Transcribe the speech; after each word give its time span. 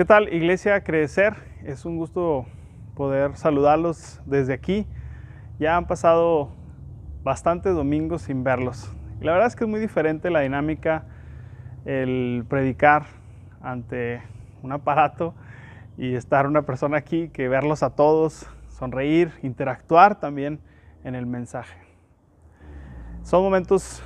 ¿Qué 0.00 0.06
tal, 0.06 0.32
Iglesia 0.32 0.82
Crecer? 0.82 1.34
Es 1.62 1.84
un 1.84 1.98
gusto 1.98 2.46
poder 2.94 3.36
saludarlos 3.36 4.18
desde 4.24 4.54
aquí. 4.54 4.86
Ya 5.58 5.76
han 5.76 5.86
pasado 5.86 6.54
bastantes 7.22 7.74
domingos 7.74 8.22
sin 8.22 8.42
verlos. 8.42 8.90
La 9.20 9.32
verdad 9.32 9.48
es 9.48 9.56
que 9.56 9.64
es 9.64 9.68
muy 9.68 9.78
diferente 9.78 10.30
la 10.30 10.40
dinámica, 10.40 11.04
el 11.84 12.46
predicar 12.48 13.08
ante 13.60 14.22
un 14.62 14.72
aparato 14.72 15.34
y 15.98 16.14
estar 16.14 16.46
una 16.46 16.62
persona 16.62 16.96
aquí 16.96 17.28
que 17.28 17.48
verlos 17.48 17.82
a 17.82 17.94
todos, 17.94 18.48
sonreír, 18.68 19.32
interactuar 19.42 20.18
también 20.18 20.60
en 21.04 21.14
el 21.14 21.26
mensaje. 21.26 21.78
Son 23.22 23.42
momentos 23.42 24.02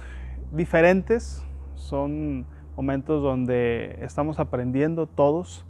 diferentes, 0.50 1.46
son 1.76 2.46
momentos 2.74 3.22
donde 3.22 3.96
estamos 4.00 4.40
aprendiendo 4.40 5.06
todos 5.06 5.64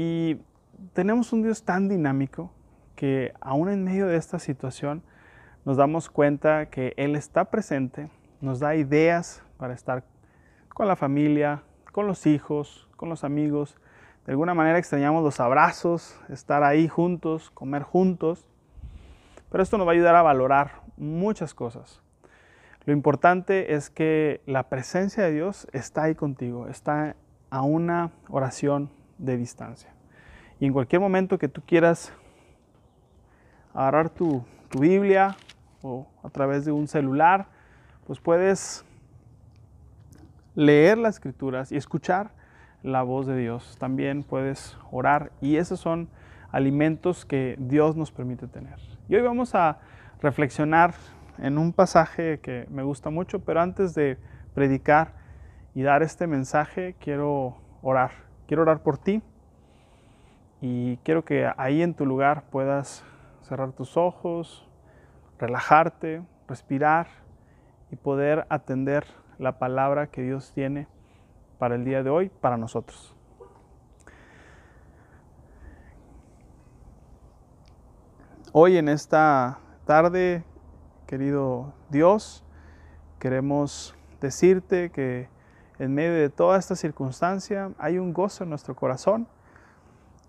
y 0.00 0.40
tenemos 0.92 1.32
un 1.32 1.42
Dios 1.42 1.64
tan 1.64 1.88
dinámico 1.88 2.52
que 2.94 3.34
aún 3.40 3.68
en 3.68 3.82
medio 3.82 4.06
de 4.06 4.14
esta 4.14 4.38
situación 4.38 5.02
nos 5.64 5.76
damos 5.76 6.08
cuenta 6.08 6.66
que 6.66 6.94
Él 6.96 7.16
está 7.16 7.46
presente, 7.46 8.08
nos 8.40 8.60
da 8.60 8.76
ideas 8.76 9.42
para 9.56 9.74
estar 9.74 10.04
con 10.72 10.86
la 10.86 10.94
familia, 10.94 11.64
con 11.90 12.06
los 12.06 12.28
hijos, 12.28 12.88
con 12.94 13.08
los 13.08 13.24
amigos. 13.24 13.76
De 14.24 14.30
alguna 14.30 14.54
manera 14.54 14.78
extrañamos 14.78 15.24
los 15.24 15.40
abrazos, 15.40 16.16
estar 16.28 16.62
ahí 16.62 16.86
juntos, 16.86 17.50
comer 17.50 17.82
juntos. 17.82 18.46
Pero 19.50 19.64
esto 19.64 19.78
nos 19.78 19.86
va 19.88 19.90
a 19.90 19.94
ayudar 19.94 20.14
a 20.14 20.22
valorar 20.22 20.82
muchas 20.96 21.54
cosas. 21.54 22.00
Lo 22.84 22.92
importante 22.92 23.74
es 23.74 23.90
que 23.90 24.42
la 24.46 24.68
presencia 24.68 25.24
de 25.24 25.32
Dios 25.32 25.66
está 25.72 26.04
ahí 26.04 26.14
contigo, 26.14 26.68
está 26.68 27.16
a 27.50 27.62
una 27.62 28.12
oración 28.28 28.96
de 29.18 29.36
distancia. 29.36 29.90
Y 30.60 30.66
en 30.66 30.72
cualquier 30.72 31.00
momento 31.00 31.38
que 31.38 31.48
tú 31.48 31.62
quieras 31.64 32.12
agarrar 33.74 34.10
tu, 34.10 34.44
tu 34.68 34.80
Biblia 34.80 35.36
o 35.82 36.06
a 36.22 36.30
través 36.30 36.64
de 36.64 36.72
un 36.72 36.88
celular, 36.88 37.46
pues 38.06 38.18
puedes 38.18 38.84
leer 40.54 40.98
las 40.98 41.16
escrituras 41.16 41.70
y 41.70 41.76
escuchar 41.76 42.30
la 42.82 43.02
voz 43.02 43.26
de 43.26 43.36
Dios. 43.36 43.76
También 43.78 44.22
puedes 44.22 44.76
orar 44.90 45.30
y 45.40 45.56
esos 45.56 45.80
son 45.80 46.08
alimentos 46.50 47.24
que 47.24 47.56
Dios 47.58 47.96
nos 47.96 48.10
permite 48.10 48.46
tener. 48.46 48.78
Y 49.08 49.14
hoy 49.14 49.22
vamos 49.22 49.54
a 49.54 49.78
reflexionar 50.20 50.94
en 51.38 51.58
un 51.58 51.72
pasaje 51.72 52.40
que 52.40 52.66
me 52.70 52.82
gusta 52.82 53.10
mucho, 53.10 53.40
pero 53.40 53.60
antes 53.60 53.94
de 53.94 54.18
predicar 54.54 55.12
y 55.74 55.82
dar 55.82 56.02
este 56.02 56.26
mensaje, 56.26 56.96
quiero 56.98 57.58
orar. 57.82 58.27
Quiero 58.48 58.62
orar 58.62 58.82
por 58.82 58.98
ti 58.98 59.22
y 60.60 60.96
quiero 61.04 61.24
que 61.24 61.48
ahí 61.56 61.82
en 61.82 61.94
tu 61.94 62.04
lugar 62.04 62.50
puedas 62.50 63.04
cerrar 63.42 63.70
tus 63.70 63.96
ojos, 63.96 64.68
relajarte, 65.38 66.24
respirar 66.48 67.06
y 67.92 67.96
poder 67.96 68.44
atender 68.48 69.04
la 69.38 69.60
palabra 69.60 70.08
que 70.08 70.22
Dios 70.22 70.50
tiene 70.52 70.88
para 71.60 71.76
el 71.76 71.84
día 71.84 72.02
de 72.02 72.10
hoy, 72.10 72.28
para 72.28 72.56
nosotros. 72.56 73.14
Hoy 78.52 78.76
en 78.76 78.88
esta 78.88 79.60
tarde 79.84 80.42
Querido 81.08 81.72
Dios, 81.88 82.44
queremos 83.18 83.96
decirte 84.20 84.90
que 84.90 85.30
en 85.78 85.94
medio 85.94 86.14
de 86.14 86.28
toda 86.28 86.58
esta 86.58 86.74
circunstancia 86.74 87.72
hay 87.78 87.98
un 87.98 88.12
gozo 88.12 88.44
en 88.44 88.50
nuestro 88.50 88.74
corazón 88.74 89.28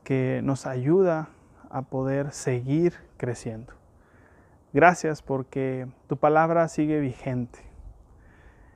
que 0.04 0.42
nos 0.44 0.66
ayuda 0.66 1.30
a 1.70 1.84
poder 1.84 2.32
seguir 2.32 2.94
creciendo. 3.18 3.74
Gracias 4.74 5.22
porque 5.22 5.88
tu 6.08 6.18
palabra 6.18 6.68
sigue 6.68 7.00
vigente. 7.00 7.60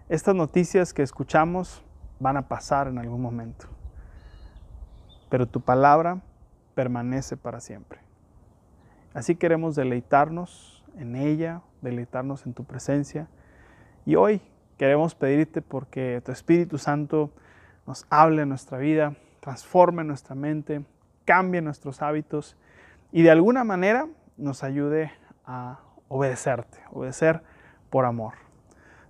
Estas 0.09 0.36
noticias 0.36 0.94
que 0.94 1.03
escuchamos 1.03 1.84
van 2.20 2.38
a 2.38 2.47
pasar 2.47 2.88
en 2.88 2.97
algún 2.97 3.22
momento, 3.22 3.68
pero 5.30 5.47
tu 5.47 5.62
palabra 5.62 6.22
permanece 6.74 7.38
para 7.38 7.59
siempre. 7.59 8.00
Así 9.14 9.36
queremos 9.36 9.76
deleitarnos 9.76 10.84
en 10.96 11.16
ella, 11.16 11.62
deleitarnos 11.81 12.46
en 12.46 12.53
tu 12.53 12.64
presencia. 12.64 13.28
Y 14.06 14.16
hoy 14.16 14.42
queremos 14.84 15.16
pedirte 15.16 15.62
porque 15.62 16.22
tu 16.26 16.34
Espíritu 16.34 16.78
Santo 16.78 17.32
nos 17.88 18.06
hable 18.10 18.42
en 18.42 18.50
nuestra 18.50 18.78
vida, 18.78 19.16
transforme 19.40 20.04
nuestra 20.04 20.36
mente, 20.36 20.84
cambie 21.24 21.62
nuestros 21.62 22.02
hábitos 22.02 22.58
y 23.14 23.24
de 23.24 23.32
alguna 23.32 23.64
manera 23.64 24.10
nos 24.36 24.62
ayude 24.62 25.10
a 25.46 25.80
obedecerte, 26.10 26.80
obedecer 26.92 27.42
por 27.90 28.04
amor. 28.04 28.34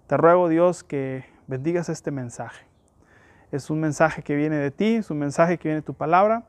Te 0.05 0.15
ruego 0.15 0.47
Dios 0.47 0.83
que 0.83 1.25
bendigas 1.47 1.89
este 1.89 2.11
mensaje. 2.11 2.67
Es 3.51 3.71
un 3.71 3.79
mensaje 3.79 4.21
que 4.21 4.35
viene 4.35 4.57
de 4.57 4.69
ti, 4.69 4.97
es 4.97 5.09
un 5.09 5.17
mensaje 5.17 5.57
que 5.57 5.69
viene 5.69 5.81
de 5.81 5.87
tu 5.87 5.95
palabra, 5.95 6.43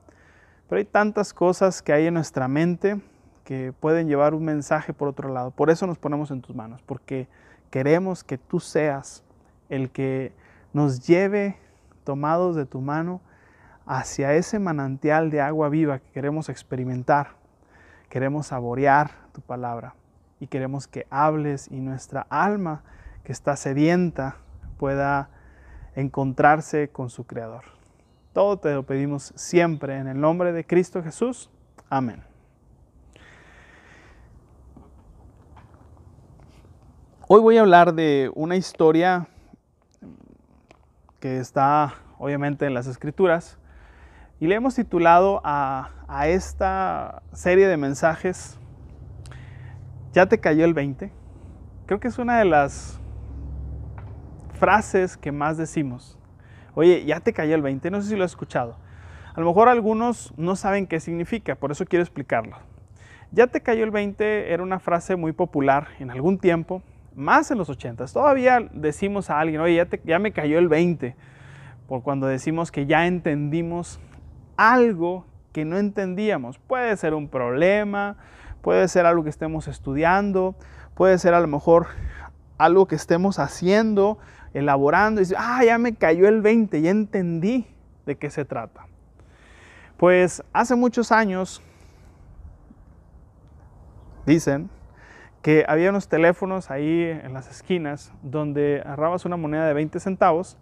pero 0.68 0.80
hay 0.80 0.84
tantas 0.84 1.32
cosas 1.32 1.80
que 1.80 1.94
hay 1.94 2.08
en 2.08 2.12
nuestra 2.12 2.46
mente 2.46 3.00
que 3.44 3.72
pueden 3.80 4.06
llevar 4.06 4.34
un 4.34 4.44
mensaje 4.44 4.92
por 4.92 5.08
otro 5.08 5.30
lado. 5.30 5.50
Por 5.50 5.70
eso 5.70 5.86
nos 5.86 5.96
ponemos 5.96 6.30
en 6.30 6.42
tus 6.42 6.54
manos, 6.54 6.82
porque 6.82 7.26
queremos 7.74 8.22
que 8.22 8.38
tú 8.38 8.60
seas 8.60 9.24
el 9.68 9.90
que 9.90 10.32
nos 10.72 11.04
lleve 11.08 11.56
tomados 12.04 12.54
de 12.54 12.66
tu 12.66 12.80
mano 12.80 13.20
hacia 13.84 14.32
ese 14.34 14.60
manantial 14.60 15.28
de 15.28 15.40
agua 15.40 15.68
viva 15.70 15.98
que 15.98 16.08
queremos 16.12 16.48
experimentar. 16.48 17.30
Queremos 18.08 18.46
saborear 18.46 19.10
tu 19.32 19.40
palabra 19.40 19.96
y 20.38 20.46
queremos 20.46 20.86
que 20.86 21.08
hables 21.10 21.66
y 21.68 21.80
nuestra 21.80 22.28
alma 22.30 22.84
que 23.24 23.32
está 23.32 23.56
sedienta 23.56 24.36
pueda 24.78 25.30
encontrarse 25.96 26.90
con 26.90 27.10
su 27.10 27.26
Creador. 27.26 27.64
Todo 28.32 28.56
te 28.56 28.72
lo 28.72 28.84
pedimos 28.84 29.32
siempre 29.34 29.98
en 29.98 30.06
el 30.06 30.20
nombre 30.20 30.52
de 30.52 30.64
Cristo 30.64 31.02
Jesús. 31.02 31.50
Amén. 31.90 32.33
Hoy 37.26 37.40
voy 37.40 37.56
a 37.56 37.62
hablar 37.62 37.94
de 37.94 38.30
una 38.34 38.54
historia 38.54 39.28
que 41.20 41.38
está 41.38 41.94
obviamente 42.18 42.66
en 42.66 42.74
las 42.74 42.86
escrituras 42.86 43.58
y 44.40 44.46
le 44.46 44.56
hemos 44.56 44.74
titulado 44.74 45.40
a, 45.42 45.88
esta 46.26 47.22
serie 47.32 47.66
de 47.66 47.78
mensajes 47.78 48.58
¿Ya 50.12 50.26
te 50.26 50.38
cayó 50.38 50.66
el 50.66 50.74
20? 50.74 51.10
Creo 51.86 51.98
que 51.98 52.08
es 52.08 52.18
una 52.18 52.38
de 52.38 52.44
las 52.44 53.00
frases 54.60 55.16
que 55.16 55.32
más 55.32 55.56
decimos. 55.56 56.18
Oye, 56.74 57.06
ya 57.06 57.20
te 57.20 57.32
cayó 57.32 57.54
el 57.54 57.62
20, 57.62 57.90
no 57.90 58.02
sé 58.02 58.10
si 58.10 58.16
lo 58.16 58.24
has 58.24 58.32
escuchado. 58.32 58.76
A 59.34 59.40
lo 59.40 59.46
mejor 59.46 59.70
algunos 59.70 60.34
no 60.36 60.56
saben 60.56 60.86
qué 60.86 61.00
significa, 61.00 61.54
por 61.54 61.72
eso 61.72 61.86
quiero 61.86 62.02
explicarlo. 62.02 62.58
Ya 63.32 63.46
te 63.46 63.62
cayó 63.62 63.82
el 63.82 63.90
20 63.92 64.52
era 64.52 64.62
una 64.62 64.78
frase 64.78 65.16
muy 65.16 65.32
popular 65.32 65.88
en 65.98 66.10
algún 66.10 66.38
tiempo 66.38 66.82
más 67.16 67.50
en 67.50 67.58
los 67.58 67.68
80. 67.68 68.06
Todavía 68.06 68.68
decimos 68.72 69.30
a 69.30 69.40
alguien, 69.40 69.60
oye, 69.60 69.76
ya, 69.76 69.88
ya 70.04 70.18
me 70.18 70.32
cayó 70.32 70.58
el 70.58 70.68
20, 70.68 71.16
por 71.86 72.02
cuando 72.02 72.26
decimos 72.26 72.70
que 72.72 72.86
ya 72.86 73.06
entendimos 73.06 74.00
algo 74.56 75.26
que 75.52 75.64
no 75.64 75.78
entendíamos. 75.78 76.58
Puede 76.58 76.96
ser 76.96 77.14
un 77.14 77.28
problema, 77.28 78.16
puede 78.62 78.88
ser 78.88 79.06
algo 79.06 79.22
que 79.22 79.30
estemos 79.30 79.68
estudiando, 79.68 80.56
puede 80.94 81.18
ser 81.18 81.34
a 81.34 81.40
lo 81.40 81.46
mejor 81.46 81.86
algo 82.58 82.86
que 82.86 82.94
estemos 82.94 83.38
haciendo, 83.38 84.18
elaborando, 84.52 85.20
y 85.20 85.24
ah, 85.36 85.64
ya 85.64 85.78
me 85.78 85.94
cayó 85.94 86.28
el 86.28 86.40
20, 86.40 86.80
ya 86.80 86.90
entendí 86.90 87.66
de 88.06 88.16
qué 88.16 88.30
se 88.30 88.44
trata. 88.44 88.86
Pues 89.96 90.42
hace 90.52 90.74
muchos 90.74 91.12
años, 91.12 91.62
dicen, 94.26 94.70
que 95.44 95.66
había 95.68 95.90
unos 95.90 96.08
teléfonos 96.08 96.70
ahí 96.70 97.02
en 97.02 97.34
las 97.34 97.50
esquinas 97.50 98.14
donde 98.22 98.80
agarrabas 98.82 99.26
una 99.26 99.36
moneda 99.36 99.66
de 99.66 99.74
20 99.74 100.00
centavos. 100.00 100.56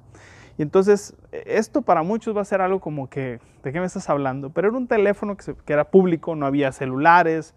Y 0.59 0.63
entonces 0.63 1.15
esto 1.31 1.83
para 1.83 2.03
muchos 2.03 2.37
va 2.37 2.41
a 2.41 2.45
ser 2.45 2.61
algo 2.61 2.81
como 2.81 3.09
que, 3.09 3.39
¿de 3.63 3.73
qué 3.73 3.79
me 3.79 3.87
estás 3.87 4.11
hablando? 4.11 4.51
Pero 4.51 4.71
era 4.71 4.77
un 4.77 4.89
teléfono 4.89 5.37
que, 5.37 5.73
era 5.73 5.85
público, 5.85 6.35
no 6.35 6.47
había 6.47 6.73
celulares, 6.73 7.55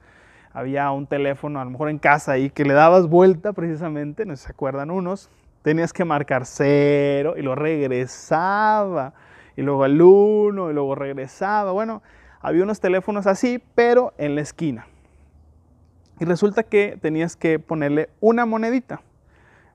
había 0.54 0.92
un 0.92 1.08
teléfono 1.08 1.60
a 1.60 1.66
lo 1.66 1.72
mejor 1.72 1.90
en 1.90 1.98
casa 1.98 2.34
ahí 2.34 2.52
que 2.52 2.64
le 2.64 2.76
dabas 2.76 3.08
vuelta 3.08 3.54
precisamente, 3.54 4.24
no 4.28 4.36
se 4.36 4.52
acuerdan 4.52 4.92
unos, 4.92 5.32
tenías 5.64 5.94
que 5.94 6.06
marcar 6.06 6.46
cero 6.46 7.34
y 7.36 7.42
lo 7.42 7.56
regresaba, 7.56 9.16
y 9.58 9.64
luego 9.64 9.84
el 9.86 10.00
uno 10.00 10.70
y 10.70 10.76
luego 10.76 10.94
regresaba. 10.94 11.72
Bueno, 11.72 12.04
había 12.40 12.62
unos 12.62 12.80
teléfonos 12.80 13.26
así, 13.26 13.60
pero 13.74 14.14
en 14.20 14.36
la 14.36 14.42
esquina. 14.42 14.86
Y 16.20 16.26
resulta 16.26 16.64
que 16.64 16.98
tenías 17.02 17.36
que 17.36 17.60
ponerle 17.60 18.10
una 18.22 18.46
monedita, 18.46 19.02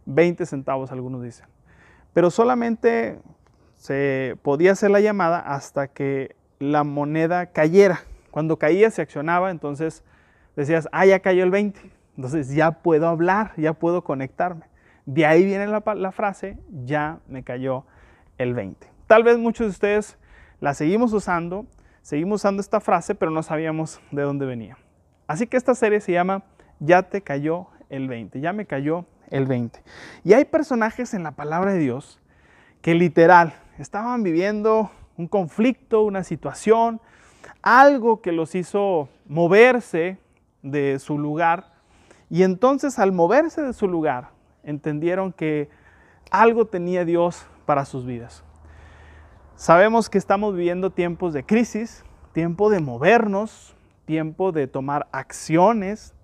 20 0.06 0.46
centavos 0.46 0.90
algunos 0.92 1.22
dicen. 1.22 1.46
Pero 2.12 2.31
solamente 2.31 3.19
se 3.76 4.37
podía 4.42 4.72
hacer 4.72 4.90
la 4.90 5.00
llamada 5.00 5.38
hasta 5.38 5.88
que 5.88 6.37
la 6.58 6.84
moneda 6.84 7.46
cayera. 7.46 8.00
Cuando 8.31 8.58
caía 8.58 8.90
se 8.90 9.02
accionaba, 9.02 9.50
entonces 9.50 10.04
decías, 10.56 10.88
ah, 10.92 11.06
ya 11.06 11.20
cayó 11.20 11.44
el 11.44 11.50
20. 11.50 11.81
Entonces 12.16 12.54
ya 12.54 12.72
puedo 12.72 13.08
hablar, 13.08 13.52
ya 13.56 13.72
puedo 13.72 14.04
conectarme. 14.04 14.66
De 15.06 15.26
ahí 15.26 15.44
viene 15.44 15.66
la, 15.66 16.12
frase, 16.12 16.58
ya 16.84 17.20
me 17.26 17.42
cayó 17.42 17.84
el 18.38 18.54
20. 18.54 18.87
Tal 19.06 19.25
vez 19.25 19.38
muchos 19.38 19.66
de 19.66 19.70
ustedes 19.70 20.19
la 20.60 20.75
seguimos 20.75 21.12
usando, 21.12 21.66
seguimos 22.02 22.42
usando 22.42 22.60
esta 22.60 22.81
frase, 22.81 23.14
pero 23.14 23.31
no 23.31 23.42
sabíamos 23.42 24.00
de 24.10 24.22
dónde 24.22 24.46
venía. 24.46 24.76
Así 25.31 25.47
que 25.47 25.56
esta 25.56 25.77
serie 25.77 26.00
se 26.00 26.11
llama 26.11 26.43
Ya 26.81 27.05
te 27.05 27.23
cayó 27.23 27.69
el 27.88 28.09
20, 28.09 28.41
ya 28.41 28.53
me 28.53 28.67
cayó 28.67 29.05
el 29.31 29.47
20. 29.47 29.81
Y 30.25 30.32
hay 30.32 30.44
personajes 30.44 31.15
en 31.15 31.23
la 31.23 31.31
palabra 31.31 31.73
de 31.73 31.79
Dios 31.79 32.19
que 32.82 32.97
literal 32.97 33.55
estaban 33.79 34.25
viviendo 34.25 34.91
un 35.17 35.29
conflicto, 35.29 36.03
una 36.03 36.25
situación, 36.25 37.00
algo 37.62 38.23
que 38.23 38.32
los 38.32 38.56
hizo 38.56 39.09
moverse 39.29 40.19
de 40.62 40.99
su 40.99 41.17
lugar. 41.17 41.75
Y 42.29 42.43
entonces 42.43 42.99
al 42.99 43.12
moverse 43.12 43.62
de 43.62 43.73
su 43.73 43.87
lugar, 43.87 44.31
entendieron 44.65 45.33
que 45.33 45.71
algo 46.33 46.67
tenía 46.67 47.05
Dios 47.05 47.47
para 47.67 47.85
sus 47.85 48.05
vidas. 48.05 48.43
Sabemos 49.55 50.11
que 50.11 50.19
estamos 50.19 50.56
viviendo 50.56 50.91
tiempos 50.91 51.33
de 51.33 51.44
crisis, 51.44 52.03
tiempo 52.33 52.69
de 52.69 52.81
movernos, 52.81 53.76
tiempo 54.11 54.51
de 54.51 54.67
tomar 54.67 55.07
acciones, 55.12 56.15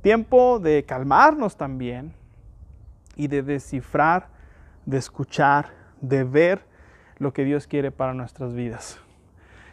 tiempo 0.00 0.60
de 0.60 0.84
calmarnos 0.84 1.56
también 1.56 2.12
y 3.16 3.26
de 3.26 3.42
descifrar, 3.42 4.28
de 4.86 4.98
escuchar, 4.98 5.70
de 6.00 6.22
ver 6.22 6.64
lo 7.18 7.32
que 7.32 7.44
Dios 7.44 7.66
quiere 7.66 7.90
para 7.90 8.14
nuestras 8.14 8.54
vidas. 8.54 9.00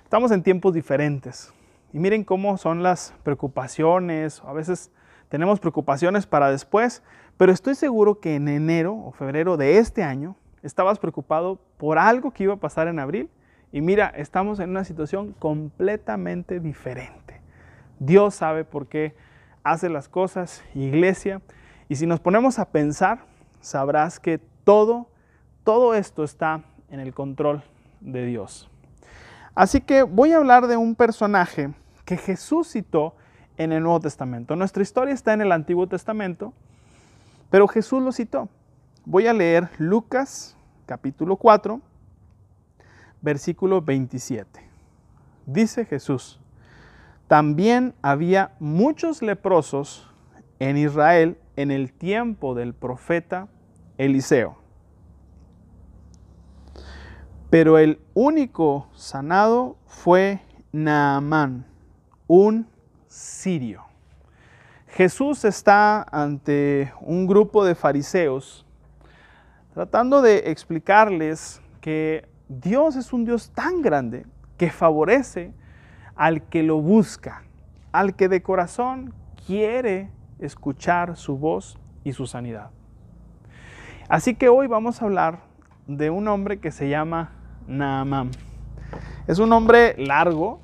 Estamos 0.04 0.32
en 0.32 0.42
tiempos 0.42 0.74
diferentes 0.74 1.54
y 1.94 2.00
miren 2.00 2.24
cómo 2.24 2.58
son 2.58 2.82
las 2.82 3.14
preocupaciones, 3.22 4.42
a 4.44 4.54
veces 4.54 4.90
tenemos 5.30 5.60
preocupaciones 5.60 6.26
para 6.26 6.50
después, 6.50 7.04
pero 7.38 7.52
estoy 7.52 7.76
seguro 7.76 8.20
que 8.20 8.34
en 8.34 8.48
enero 8.48 8.96
o 8.96 9.12
febrero 9.12 9.58
de 9.58 9.78
este 9.78 10.02
año 10.02 10.36
estabas 10.64 10.98
preocupado 10.98 11.60
por 11.78 12.00
algo 12.00 12.32
que 12.32 12.46
iba 12.46 12.56
a 12.56 12.60
pasar 12.60 12.88
en 12.88 12.98
abril 12.98 13.30
y 13.72 13.82
mira, 13.82 14.08
estamos 14.08 14.60
en 14.60 14.72
una 14.72 14.86
situación 14.86 15.36
completamente 15.38 16.60
diferente. 16.60 17.39
Dios 18.00 18.36
sabe 18.36 18.64
por 18.64 18.88
qué 18.88 19.16
hace 19.64 19.90
las 19.90 20.08
cosas, 20.08 20.64
iglesia, 20.74 21.42
y 21.90 21.96
si 21.96 22.06
nos 22.06 22.20
ponemos 22.20 22.60
a 22.60 22.66
pensar, 22.66 23.26
sabrás 23.62 24.20
que 24.20 24.40
todo, 24.64 25.08
todo 25.64 25.94
esto 25.94 26.24
está 26.24 26.64
en 26.90 27.00
el 27.00 27.14
control 27.14 27.64
de 28.00 28.26
Dios. 28.26 28.70
Así 29.56 29.82
que 29.82 30.04
voy 30.04 30.32
a 30.32 30.38
hablar 30.38 30.68
de 30.68 30.78
un 30.78 30.96
personaje 30.96 31.74
que 32.06 32.18
Jesús 32.18 32.70
citó 32.70 33.16
en 33.58 33.74
el 33.74 33.84
Nuevo 33.84 34.00
Testamento. 34.00 34.56
Nuestra 34.56 34.82
historia 34.82 35.14
está 35.14 35.34
en 35.34 35.42
el 35.42 35.52
Antiguo 35.52 35.88
Testamento, 35.88 36.54
pero 37.50 37.68
Jesús 37.68 38.02
lo 38.02 38.12
citó. 38.12 38.48
Voy 39.06 39.28
a 39.28 39.34
leer 39.34 39.70
Lucas 39.78 40.56
capítulo 40.86 41.36
4, 41.36 41.82
versículo 43.22 43.82
27. 43.82 44.62
Dice 45.46 45.86
Jesús, 45.86 46.40
también 47.30 47.94
había 48.02 48.56
muchos 48.60 49.22
leprosos 49.22 50.12
en 50.58 50.78
Israel 50.78 51.38
en 51.58 51.70
el 51.70 51.94
tiempo 51.94 52.56
del 52.56 52.74
profeta 52.74 53.48
Eliseo. 54.00 54.58
Pero 57.52 57.78
el 57.78 58.02
único 58.16 58.90
sanado 58.96 59.78
fue 59.86 60.42
Naamán, 60.72 61.68
un 62.26 62.68
sirio. 63.08 63.84
Jesús 64.88 65.46
está 65.46 66.02
ante 66.12 66.92
un 67.00 67.28
grupo 67.28 67.64
de 67.64 67.76
fariseos 67.76 68.66
tratando 69.76 70.24
de 70.24 70.50
explicarles 70.50 71.62
que 71.80 72.28
Dios 72.48 72.96
es 72.96 73.14
un 73.14 73.24
Dios 73.24 73.52
tan 73.52 73.84
grande 73.84 74.26
que 74.58 74.72
favorece 74.72 75.54
al 76.20 76.42
que 76.42 76.64
lo 76.64 76.82
busca, 76.82 77.44
al 77.94 78.14
que 78.14 78.28
de 78.28 78.44
corazón 78.44 79.14
quiere 79.48 80.12
escuchar 80.40 81.16
su 81.16 81.38
voz 81.38 81.80
y 82.04 82.12
su 82.12 82.28
sanidad. 82.28 82.72
Así 84.10 84.36
que 84.36 84.50
hoy 84.50 84.68
vamos 84.68 85.02
a 85.02 85.06
hablar 85.06 85.40
de 85.88 86.10
un 86.10 86.28
hombre 86.28 86.60
que 86.60 86.72
se 86.72 86.90
llama 86.90 87.32
Naamán. 87.68 88.32
Es 89.28 89.40
un 89.40 89.48
nombre 89.48 89.96
largo, 89.98 90.60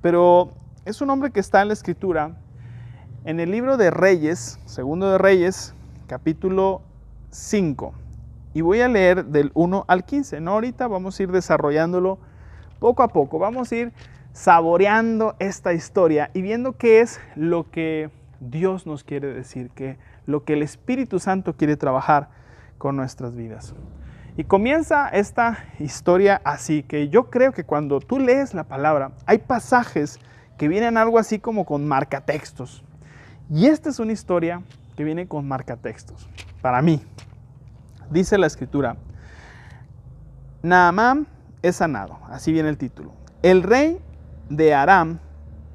pero 0.00 0.52
es 0.86 1.02
un 1.02 1.10
hombre 1.10 1.30
que 1.30 1.40
está 1.40 1.60
en 1.60 1.68
la 1.68 1.74
escritura 1.74 2.34
en 3.26 3.38
el 3.38 3.50
libro 3.50 3.76
de 3.76 3.90
Reyes, 3.90 4.58
segundo 4.64 5.10
de 5.10 5.18
Reyes, 5.18 5.74
capítulo 6.06 6.80
5. 7.28 7.92
Y 8.54 8.62
voy 8.62 8.80
a 8.80 8.88
leer 8.88 9.26
del 9.26 9.50
1 9.52 9.84
al 9.86 10.06
15. 10.06 10.40
No 10.40 10.52
ahorita, 10.52 10.88
vamos 10.88 11.20
a 11.20 11.22
ir 11.22 11.32
desarrollándolo 11.32 12.18
poco 12.78 13.02
a 13.02 13.08
poco. 13.08 13.38
Vamos 13.38 13.70
a 13.70 13.76
ir 13.76 13.92
saboreando 14.32 15.36
esta 15.38 15.72
historia 15.72 16.30
y 16.34 16.42
viendo 16.42 16.76
qué 16.76 17.00
es 17.00 17.20
lo 17.36 17.70
que 17.70 18.10
Dios 18.40 18.86
nos 18.86 19.04
quiere 19.04 19.32
decir, 19.32 19.70
que 19.70 19.98
lo 20.26 20.44
que 20.44 20.54
el 20.54 20.62
Espíritu 20.62 21.18
Santo 21.18 21.56
quiere 21.56 21.76
trabajar 21.76 22.28
con 22.78 22.96
nuestras 22.96 23.34
vidas. 23.34 23.74
Y 24.36 24.44
comienza 24.44 25.08
esta 25.08 25.64
historia 25.78 26.40
así, 26.44 26.82
que 26.82 27.08
yo 27.08 27.28
creo 27.28 27.52
que 27.52 27.64
cuando 27.64 28.00
tú 28.00 28.18
lees 28.18 28.54
la 28.54 28.64
palabra, 28.64 29.12
hay 29.26 29.38
pasajes 29.38 30.18
que 30.56 30.68
vienen 30.68 30.96
algo 30.96 31.18
así 31.18 31.38
como 31.38 31.66
con 31.66 31.86
marcatextos. 31.86 32.82
Y 33.50 33.66
esta 33.66 33.90
es 33.90 33.98
una 33.98 34.12
historia 34.12 34.62
que 34.96 35.04
viene 35.04 35.28
con 35.28 35.46
marcatextos, 35.46 36.28
para 36.62 36.80
mí. 36.80 37.02
Dice 38.10 38.38
la 38.38 38.46
escritura, 38.46 38.96
Naamán 40.62 41.26
es 41.60 41.76
sanado, 41.76 42.18
así 42.30 42.52
viene 42.52 42.70
el 42.70 42.78
título. 42.78 43.12
El 43.42 43.62
rey 43.62 44.00
de 44.48 44.74
Aram 44.74 45.18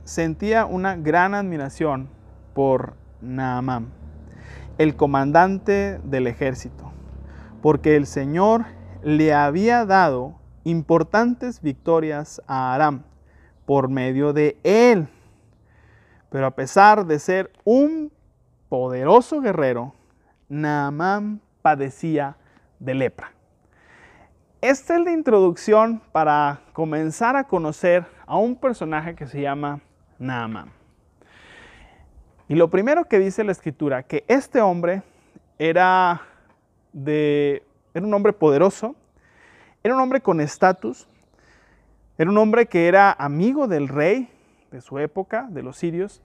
sentía 0.04 0.66
una 0.66 0.96
gran 0.96 1.34
admiración 1.34 2.10
por 2.54 2.96
Naamán, 3.22 3.88
el 4.78 4.96
comandante 4.96 6.00
del 6.04 6.28
ejército, 6.28 6.92
porque 7.62 7.96
el 7.96 8.06
Señor 8.06 8.66
le 9.04 9.34
había 9.34 9.86
dado 9.86 10.36
importantes 10.64 11.62
victorias 11.62 12.42
a 12.48 12.74
Aram 12.74 13.04
por 13.66 13.90
medio 13.90 14.34
de 14.34 14.58
él. 14.64 15.08
Pero 16.30 16.48
a 16.48 16.52
pesar 16.52 17.06
de 17.06 17.20
ser 17.20 17.52
un 17.64 18.12
poderoso 18.70 19.42
guerrero, 19.42 19.94
Naamán 20.50 21.42
padecía 21.62 22.38
de 22.80 22.96
lepra. 22.96 23.32
Esta 24.62 24.96
es 24.98 25.04
la 25.04 25.12
introducción 25.12 26.02
para 26.12 26.62
comenzar 26.74 27.36
a 27.36 27.46
conocer 27.46 28.17
a 28.28 28.38
un 28.38 28.56
personaje 28.56 29.16
que 29.16 29.26
se 29.26 29.42
llama 29.42 29.80
Naamán. 30.20 30.72
Y 32.50 32.56
lo 32.56 32.70
primero 32.70 33.06
que 33.06 33.20
dice 33.20 33.44
la 33.44 33.52
escritura, 33.54 34.04
que 34.04 34.24
este 34.28 34.62
hombre 34.62 35.02
era, 35.58 36.22
de, 36.94 37.64
era 37.94 38.06
un 38.06 38.14
hombre 38.14 38.34
poderoso, 38.34 38.96
era 39.84 39.96
un 39.96 40.02
hombre 40.02 40.22
con 40.22 40.40
estatus, 40.42 41.08
era 42.18 42.30
un 42.30 42.38
hombre 42.38 42.68
que 42.68 42.88
era 42.88 43.12
amigo 43.14 43.68
del 43.68 43.88
rey 43.88 44.30
de 44.72 44.82
su 44.82 45.00
época, 45.00 45.48
de 45.50 45.64
los 45.64 45.78
sirios, 45.78 46.22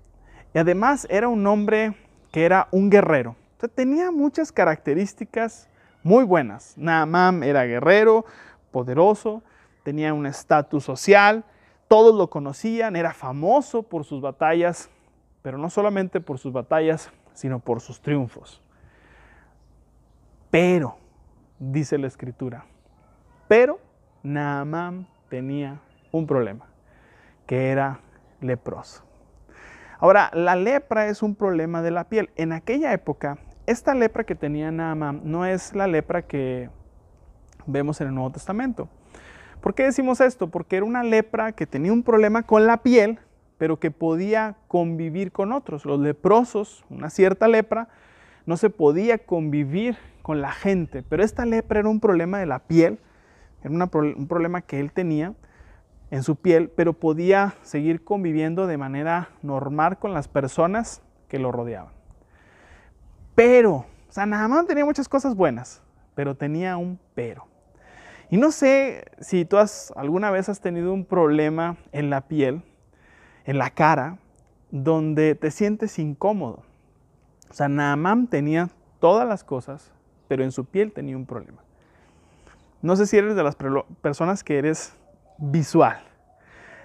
y 0.55 0.59
además 0.59 1.07
era 1.09 1.29
un 1.29 1.47
hombre 1.47 1.95
que 2.33 2.45
era 2.45 2.69
un 2.73 2.91
guerrero. 2.91 3.37
tenía 3.75 4.11
muchas 4.11 4.51
características 4.51 5.69
muy 6.03 6.25
buenas. 6.25 6.75
Naamán 6.77 7.45
era 7.45 7.65
guerrero, 7.65 8.25
poderoso, 8.73 9.43
tenía 9.85 10.13
un 10.15 10.27
estatus 10.27 10.85
social, 10.85 11.45
todos 11.93 12.15
lo 12.15 12.31
conocían, 12.31 12.97
era 12.97 13.13
famoso 13.13 13.83
por 13.83 14.05
sus 14.05 14.23
batallas 14.23 14.89
pero 15.43 15.59
no 15.59 15.69
solamente 15.69 16.21
por 16.21 16.39
sus 16.39 16.53
batallas, 16.53 17.13
sino 17.35 17.59
por 17.59 17.81
sus 17.81 18.01
triunfos. 18.01 18.63
Pero, 20.51 20.97
dice 21.59 21.99
la 21.99 22.07
escritura, 22.07 22.65
pero 23.49 23.81
Naamán 24.23 25.09
tenía 25.29 25.81
un 26.13 26.27
problema, 26.27 26.67
que 27.47 27.71
era 27.71 28.01
leproso. 28.41 29.03
Ahora, 29.99 30.31
la 30.33 30.57
lepra 30.57 31.07
es 31.07 31.23
un 31.23 31.35
problema 31.35 31.83
de 31.83 31.91
la 31.91 32.05
piel. 32.05 32.31
En 32.37 32.53
aquella 32.53 32.93
época, 32.93 33.39
esta 33.67 33.95
lepra 33.95 34.25
que 34.25 34.35
tenía 34.35 34.71
Naamán 34.71 35.23
no 35.25 35.47
es 35.47 35.75
la 35.75 35.87
lepra 35.87 36.23
que 36.23 36.71
vemos 37.67 38.01
en 38.01 38.09
el 38.09 38.15
Nuevo 38.15 38.31
Testamento. 38.31 38.89
¿Por 39.63 39.75
qué 39.75 39.85
decimos 39.85 40.21
esto? 40.21 40.49
Porque 40.49 40.77
era 40.77 40.85
una 40.85 41.05
lepra 41.05 41.53
que 41.53 41.69
tenía 41.69 41.93
un 41.93 42.03
problema 42.03 42.43
con 42.43 42.67
la 42.67 42.79
piel, 42.79 43.21
pero 43.59 43.79
que 43.79 43.93
podía 43.93 44.57
convivir 44.67 45.31
con 45.31 45.53
otros. 45.53 45.85
Los 45.85 46.01
leprosos, 46.01 46.85
una 46.91 47.11
cierta 47.11 47.47
lepra, 47.47 47.89
no 48.45 48.57
se 48.57 48.71
podía 48.71 49.19
convivir 49.19 49.97
con 50.21 50.41
la 50.41 50.51
gente, 50.51 51.05
pero 51.09 51.23
esta 51.23 51.47
lepra 51.47 51.79
era 51.79 51.89
un 51.89 52.01
problema 52.01 52.41
de 52.41 52.47
la 52.47 52.59
piel, 52.59 52.99
era 53.63 53.73
un 53.73 54.27
problema 54.27 54.63
que 54.63 54.81
él 54.81 54.91
tenía, 54.91 55.33
en 56.11 56.25
su 56.25 56.35
piel, 56.35 56.69
pero 56.69 56.93
podía 56.93 57.55
seguir 57.63 58.03
conviviendo 58.03 58.67
de 58.67 58.79
manera 58.79 59.31
normal 59.43 59.99
con 59.99 60.13
las 60.13 60.27
personas 60.27 61.03
que 61.29 61.39
lo 61.39 61.53
rodeaban. 61.53 61.93
Pero, 63.37 63.75
o 63.77 63.87
sea, 64.09 64.27
Naamán 64.27 64.67
tenía 64.67 64.85
muchas 64.85 65.09
cosas 65.09 65.37
buenas, 65.37 65.83
pero 66.17 66.35
tenía 66.35 66.77
un 66.77 66.99
pero. 67.15 67.52
Y 68.33 68.39
no 68.39 68.51
sé 68.51 69.05
si 69.21 69.45
tú 69.45 69.59
has, 69.59 69.93
alguna 69.95 70.31
vez 70.31 70.49
has 70.49 70.63
tenido 70.63 70.95
un 70.95 71.05
problema 71.05 71.77
en 71.93 72.09
la 72.09 72.23
piel, 72.23 72.63
en 73.45 73.59
la 73.59 73.69
cara, 73.69 74.17
donde 74.71 75.35
te 75.35 75.51
sientes 75.51 75.99
incómodo. 75.99 76.63
O 77.51 77.53
sea, 77.53 77.69
Naamán 77.69 78.29
tenía 78.29 78.71
todas 79.01 79.29
las 79.29 79.45
cosas, 79.45 79.93
pero 80.29 80.45
en 80.45 80.51
su 80.51 80.65
piel 80.65 80.93
tenía 80.93 81.15
un 81.15 81.27
problema. 81.27 81.63
No 82.81 82.97
sé 82.97 83.07
si 83.07 83.19
eres 83.19 83.37
de 83.37 83.43
las 83.43 83.55
personas 84.01 84.43
que 84.43 84.57
eres 84.57 84.97
visual. 85.37 86.03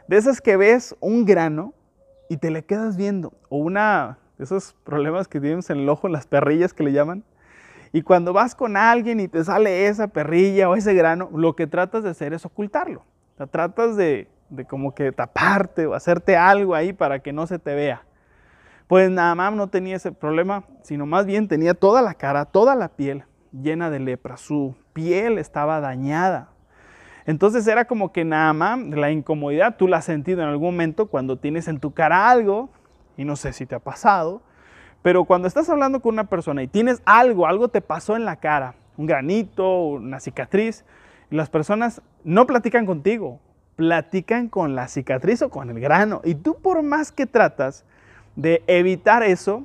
De 0.09 0.17
esas 0.17 0.41
que 0.41 0.57
ves 0.57 0.97
un 0.99 1.23
grano 1.23 1.73
y 2.27 2.35
te 2.35 2.51
le 2.51 2.65
quedas 2.65 2.97
viendo. 2.97 3.31
O 3.47 3.59
una 3.59 4.19
de 4.37 4.43
esos 4.43 4.75
problemas 4.83 5.29
que 5.29 5.39
tienes 5.39 5.69
en 5.69 5.77
el 5.77 5.87
ojo, 5.87 6.09
las 6.09 6.27
perrillas 6.27 6.73
que 6.73 6.83
le 6.83 6.91
llaman. 6.91 7.23
Y 7.91 8.01
cuando 8.01 8.33
vas 8.33 8.55
con 8.55 8.77
alguien 8.77 9.19
y 9.19 9.27
te 9.27 9.43
sale 9.43 9.87
esa 9.87 10.07
perrilla 10.07 10.69
o 10.69 10.75
ese 10.75 10.93
grano, 10.93 11.29
lo 11.33 11.55
que 11.55 11.67
tratas 11.67 12.03
de 12.03 12.09
hacer 12.09 12.33
es 12.33 12.45
ocultarlo. 12.45 13.03
O 13.39 13.47
tratas 13.47 13.95
de, 13.95 14.27
de 14.49 14.65
como 14.65 14.93
que 14.93 15.11
taparte 15.11 15.85
o 15.85 15.93
hacerte 15.93 16.35
algo 16.35 16.75
ahí 16.75 16.93
para 16.93 17.19
que 17.19 17.33
no 17.33 17.47
se 17.47 17.59
te 17.59 17.75
vea. 17.75 18.03
Pues 18.87 19.11
más 19.11 19.53
no 19.53 19.67
tenía 19.67 19.97
ese 19.97 20.11
problema, 20.11 20.63
sino 20.81 21.05
más 21.05 21.25
bien 21.25 21.47
tenía 21.47 21.73
toda 21.73 22.01
la 22.01 22.13
cara, 22.13 22.45
toda 22.45 22.75
la 22.75 22.87
piel 22.89 23.25
llena 23.51 23.89
de 23.89 23.99
lepra. 23.99 24.37
Su 24.37 24.75
piel 24.93 25.37
estaba 25.37 25.81
dañada. 25.81 26.49
Entonces 27.25 27.67
era 27.67 27.85
como 27.85 28.13
que 28.13 28.23
nada 28.23 28.53
más 28.53 28.79
la 28.79 29.11
incomodidad, 29.11 29.75
tú 29.75 29.89
la 29.89 29.97
has 29.97 30.05
sentido 30.05 30.41
en 30.41 30.47
algún 30.47 30.67
momento 30.67 31.07
cuando 31.07 31.37
tienes 31.37 31.67
en 31.67 31.79
tu 31.79 31.93
cara 31.93 32.29
algo, 32.29 32.69
y 33.17 33.25
no 33.25 33.35
sé 33.35 33.51
si 33.51 33.65
te 33.65 33.75
ha 33.75 33.79
pasado, 33.79 34.41
pero 35.07 35.23
cuando 35.23 35.47
estás 35.47 35.69
hablando 35.69 36.01
con 36.01 36.15
una 36.15 36.25
persona 36.25 36.61
y 36.61 36.67
tienes 36.67 37.01
algo, 37.05 37.47
algo 37.47 37.69
te 37.69 37.79
pasó 37.79 38.17
en 38.17 38.25
la 38.25 38.35
cara, 38.35 38.75
un 38.97 39.05
granito, 39.05 39.83
una 39.85 40.19
cicatriz, 40.19 40.83
las 41.29 41.49
personas 41.49 42.01
no 42.25 42.45
platican 42.45 42.85
contigo, 42.85 43.39
platican 43.77 44.49
con 44.49 44.75
la 44.75 44.89
cicatriz 44.89 45.41
o 45.43 45.49
con 45.49 45.69
el 45.69 45.79
grano. 45.79 46.19
Y 46.25 46.35
tú 46.35 46.57
por 46.59 46.83
más 46.83 47.13
que 47.13 47.25
tratas 47.25 47.85
de 48.35 48.65
evitar 48.67 49.23
eso, 49.23 49.63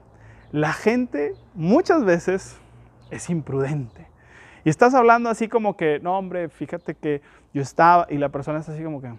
la 0.52 0.72
gente 0.72 1.34
muchas 1.54 2.04
veces 2.04 2.56
es 3.10 3.28
imprudente. 3.28 4.06
Y 4.64 4.70
estás 4.70 4.94
hablando 4.94 5.28
así 5.28 5.48
como 5.48 5.76
que, 5.76 5.98
no 5.98 6.16
hombre, 6.16 6.50
fíjate 6.50 6.94
que 6.94 7.20
yo 7.52 7.62
estaba 7.62 8.06
y 8.08 8.16
la 8.16 8.28
persona 8.28 8.60
está 8.60 8.74
así 8.74 8.84
como 8.84 9.02
que, 9.02 9.12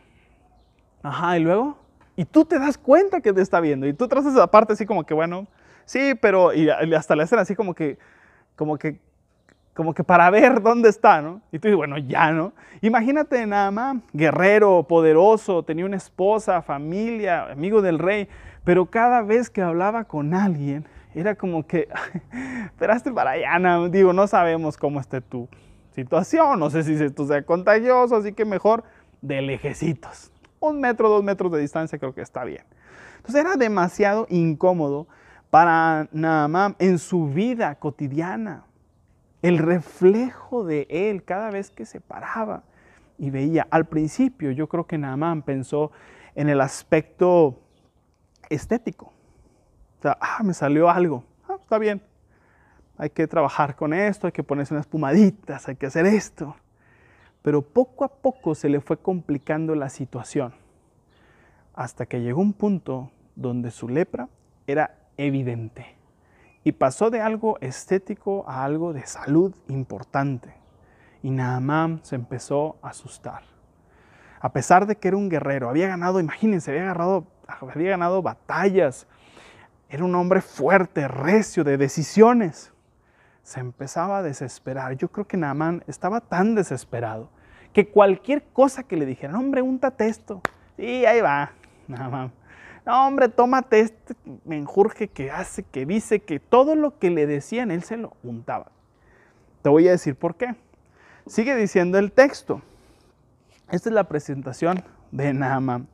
ajá, 1.02 1.38
y 1.38 1.42
luego, 1.42 1.76
y 2.16 2.24
tú 2.24 2.46
te 2.46 2.60
das 2.60 2.78
cuenta 2.78 3.20
que 3.20 3.34
te 3.34 3.42
está 3.42 3.60
viendo 3.60 3.88
y 3.88 3.94
tú 3.94 4.08
tratas 4.08 4.32
esa 4.32 4.48
parte 4.48 4.72
así 4.72 4.86
como 4.86 5.04
que, 5.04 5.14
bueno, 5.14 5.48
sí, 5.86 6.14
pero, 6.20 6.54
y 6.54 6.70
hasta 6.70 7.16
le 7.16 7.24
hacen 7.24 7.40
así 7.40 7.56
como 7.56 7.74
que, 7.74 7.98
como 8.56 8.78
que, 8.78 9.00
como 9.74 9.94
que 9.94 10.04
para 10.04 10.30
ver 10.30 10.62
dónde 10.62 10.90
está, 10.90 11.22
¿no? 11.22 11.42
Y 11.52 11.60
tú 11.60 11.68
dices, 11.68 11.78
bueno, 11.78 11.98
ya, 11.98 12.32
¿no? 12.32 12.54
Imagínate 12.82 13.46
nada 13.48 13.72
más, 13.72 13.98
guerrero, 14.14 14.84
poderoso, 14.84 15.64
tenía 15.64 15.86
una 15.86 15.98
esposa, 15.98 16.62
familia, 16.62 17.52
amigo 17.52 17.82
del 17.82 18.00
rey, 18.00 18.28
pero 18.64 18.86
cada 18.86 19.22
vez 19.22 19.50
que 19.50 19.62
hablaba 19.62 20.04
con 20.04 20.34
alguien, 20.34 20.86
era 21.16 21.36
como 21.36 21.66
que, 21.66 21.88
esperaste 22.66 23.12
para 23.12 23.32
allá, 23.32 23.60
no, 23.60 23.90
digo, 23.90 24.14
no 24.14 24.28
sabemos 24.28 24.78
cómo 24.78 25.00
esté 25.00 25.22
tu 25.22 25.48
situación, 25.92 26.60
no 26.60 26.70
sé 26.70 26.84
si 26.84 26.94
esto 26.94 27.26
sea 27.26 27.44
contagioso, 27.44 28.16
así 28.16 28.34
que 28.34 28.46
mejor 28.46 28.84
de 29.22 29.42
lejecitos. 29.42 30.32
Un 30.60 30.80
metro, 30.80 31.10
dos 31.10 31.24
metros 31.24 31.52
de 31.52 31.60
distancia 31.60 31.98
creo 32.00 32.14
que 32.14 32.22
está 32.22 32.44
bien. 32.44 32.64
Entonces 33.18 33.42
era 33.42 33.56
demasiado 33.56 34.28
incómodo 34.30 35.08
para 35.54 36.08
Naamán 36.12 36.76
en 36.80 36.98
su 36.98 37.28
vida 37.28 37.76
cotidiana. 37.76 38.66
El 39.44 39.60
reflejo 39.60 40.66
de 40.66 40.88
él 40.90 41.24
cada 41.24 41.52
vez 41.52 41.70
que 41.70 41.86
se 41.86 42.02
paraba 42.02 42.64
y 43.20 43.30
veía. 43.30 43.68
Al 43.70 43.86
principio 43.86 44.50
yo 44.50 44.68
creo 44.68 44.88
que 44.88 44.98
Naamán 44.98 45.44
pensó 45.44 45.92
en 46.34 46.50
el 46.50 46.60
aspecto 46.60 47.60
estético. 48.50 49.14
Ah, 50.04 50.42
me 50.44 50.56
salió 50.56 50.90
algo. 50.90 51.24
Ah, 51.48 51.58
está 51.62 51.78
bien. 51.78 52.02
Hay 52.98 53.12
que 53.12 53.28
trabajar 53.28 53.76
con 53.76 53.94
esto, 53.94 54.26
hay 54.26 54.34
que 54.34 54.42
ponerse 54.42 54.74
unas 54.74 54.88
pumaditas, 54.88 55.70
hay 55.70 55.76
que 55.76 55.86
hacer 55.86 56.08
esto. 56.08 56.56
Pero 57.44 57.62
poco 57.62 58.06
a 58.06 58.08
poco 58.12 58.56
se 58.56 58.70
le 58.70 58.82
fue 58.82 58.98
complicando 58.98 59.76
la 59.76 59.90
situación. 59.90 60.56
Hasta 61.76 62.08
que 62.08 62.22
llegó 62.22 62.42
un 62.42 62.54
punto 62.54 63.12
donde 63.36 63.70
su 63.70 63.88
lepra 63.88 64.30
era 64.66 65.03
evidente. 65.18 65.96
Y 66.64 66.74
pasó 66.74 67.10
de 67.10 67.22
algo 67.22 67.58
estético 67.62 68.46
a 68.48 68.64
algo 68.64 68.94
de 68.94 69.06
salud 69.06 69.54
importante. 69.68 70.54
Y 71.22 71.30
Naamán 71.30 72.00
se 72.04 72.16
empezó 72.16 72.78
a 72.82 72.90
asustar. 72.90 73.44
A 74.40 74.52
pesar 74.52 74.86
de 74.86 74.98
que 74.98 75.08
era 75.08 75.18
un 75.18 75.30
guerrero, 75.30 75.70
había 75.70 75.88
ganado, 75.88 76.20
imagínense, 76.20 76.72
había 76.72 76.84
agarrado 76.84 77.28
había 77.48 77.92
ganado 77.92 78.22
batallas, 78.22 79.08
era 79.90 80.04
un 80.04 80.16
hombre 80.16 80.42
fuerte, 80.42 81.08
recio, 81.08 81.64
de 81.64 81.78
decisiones. 81.78 82.72
Se 83.44 83.60
empezaba 83.60 84.20
a 84.20 84.24
desesperar. 84.24 84.96
Yo 84.98 85.10
creo 85.10 85.28
que 85.28 85.38
Naamán 85.38 85.84
estaba 85.88 86.22
tan 86.22 86.56
desesperado 86.56 87.30
que 87.74 87.90
cualquier 87.90 88.44
cosa 88.54 88.84
que 88.84 88.98
le 88.98 89.06
dijeran, 89.06 89.36
hombre, 89.36 89.62
úntate 89.62 90.08
esto. 90.08 90.42
Y 90.78 91.06
ahí 91.06 91.22
va, 91.22 91.52
Naamán. 91.88 92.32
No, 92.86 93.08
hombre, 93.08 93.30
tómate 93.30 93.80
este 93.80 94.16
menjurje 94.44 95.08
que 95.08 95.32
hace, 95.32 95.64
que 95.64 95.86
dice, 95.86 96.22
que 96.22 96.40
todo 96.40 96.76
lo 96.76 97.00
que 97.00 97.10
le 97.10 97.26
decían, 97.26 97.72
él 97.72 97.84
se 97.84 97.96
lo 97.96 98.18
untaba. 98.24 98.72
Te 99.62 99.70
voy 99.70 99.88
a 99.88 99.92
decir 99.92 100.16
por 100.16 100.36
qué. 100.36 100.56
Sigue 101.26 101.56
diciendo 101.56 101.98
el 101.98 102.12
texto. 102.12 102.62
Esta 103.72 103.90
es 103.90 103.96
la 103.96 104.04
presentación 104.10 104.84
de 105.12 105.34
Naamán. 105.34 105.88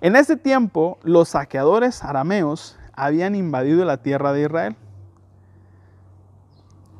En 0.00 0.16
ese 0.16 0.36
tiempo, 0.36 0.98
los 1.02 1.30
saqueadores 1.30 2.02
arameos 2.02 2.78
habían 2.94 3.34
invadido 3.34 3.84
la 3.84 4.02
tierra 4.02 4.32
de 4.32 4.42
Israel. 4.42 4.76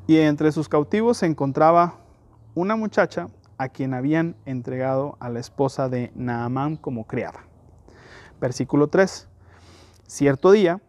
Y 0.06 0.18
entre 0.18 0.52
sus 0.52 0.68
cautivos 0.68 1.16
se 1.16 1.26
encontraba 1.26 1.94
una 2.54 2.76
muchacha 2.76 3.28
a 3.56 3.68
quien 3.68 3.94
habían 3.94 4.36
entregado 4.44 5.16
a 5.20 5.30
la 5.30 5.40
esposa 5.40 5.88
de 5.88 6.12
Naamán 6.14 6.76
como 6.76 7.06
criada. 7.06 7.40
Versículo 8.40 8.88
3. 8.88 9.29
Cierto 10.10 10.50
día, 10.50 10.80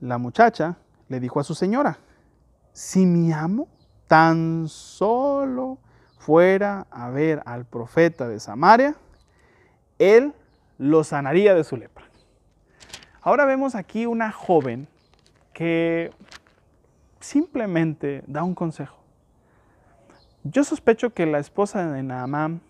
la 0.00 0.16
muchacha 0.16 0.78
le 1.10 1.20
dijo 1.20 1.38
a 1.38 1.44
su 1.44 1.54
señora, 1.54 1.98
si 2.72 3.04
mi 3.04 3.30
amo 3.30 3.68
tan 4.06 4.68
solo 4.68 5.76
fuera 6.16 6.86
a 6.90 7.10
ver 7.10 7.42
al 7.44 7.66
profeta 7.66 8.26
de 8.26 8.40
Samaria, 8.40 8.94
él 9.98 10.32
lo 10.78 11.04
sanaría 11.04 11.52
de 11.52 11.62
su 11.62 11.76
lepra. 11.76 12.06
Ahora 13.20 13.44
vemos 13.44 13.74
aquí 13.74 14.06
una 14.06 14.32
joven 14.32 14.88
que 15.52 16.10
simplemente 17.20 18.24
da 18.26 18.44
un 18.44 18.54
consejo. 18.54 18.96
Yo 20.42 20.64
sospecho 20.64 21.12
que 21.12 21.26
la 21.26 21.38
esposa 21.38 21.86
de 21.92 22.02
Naamán 22.02 22.62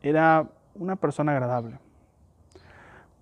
era 0.00 0.48
una 0.74 0.96
persona 0.96 1.32
agradable, 1.32 1.78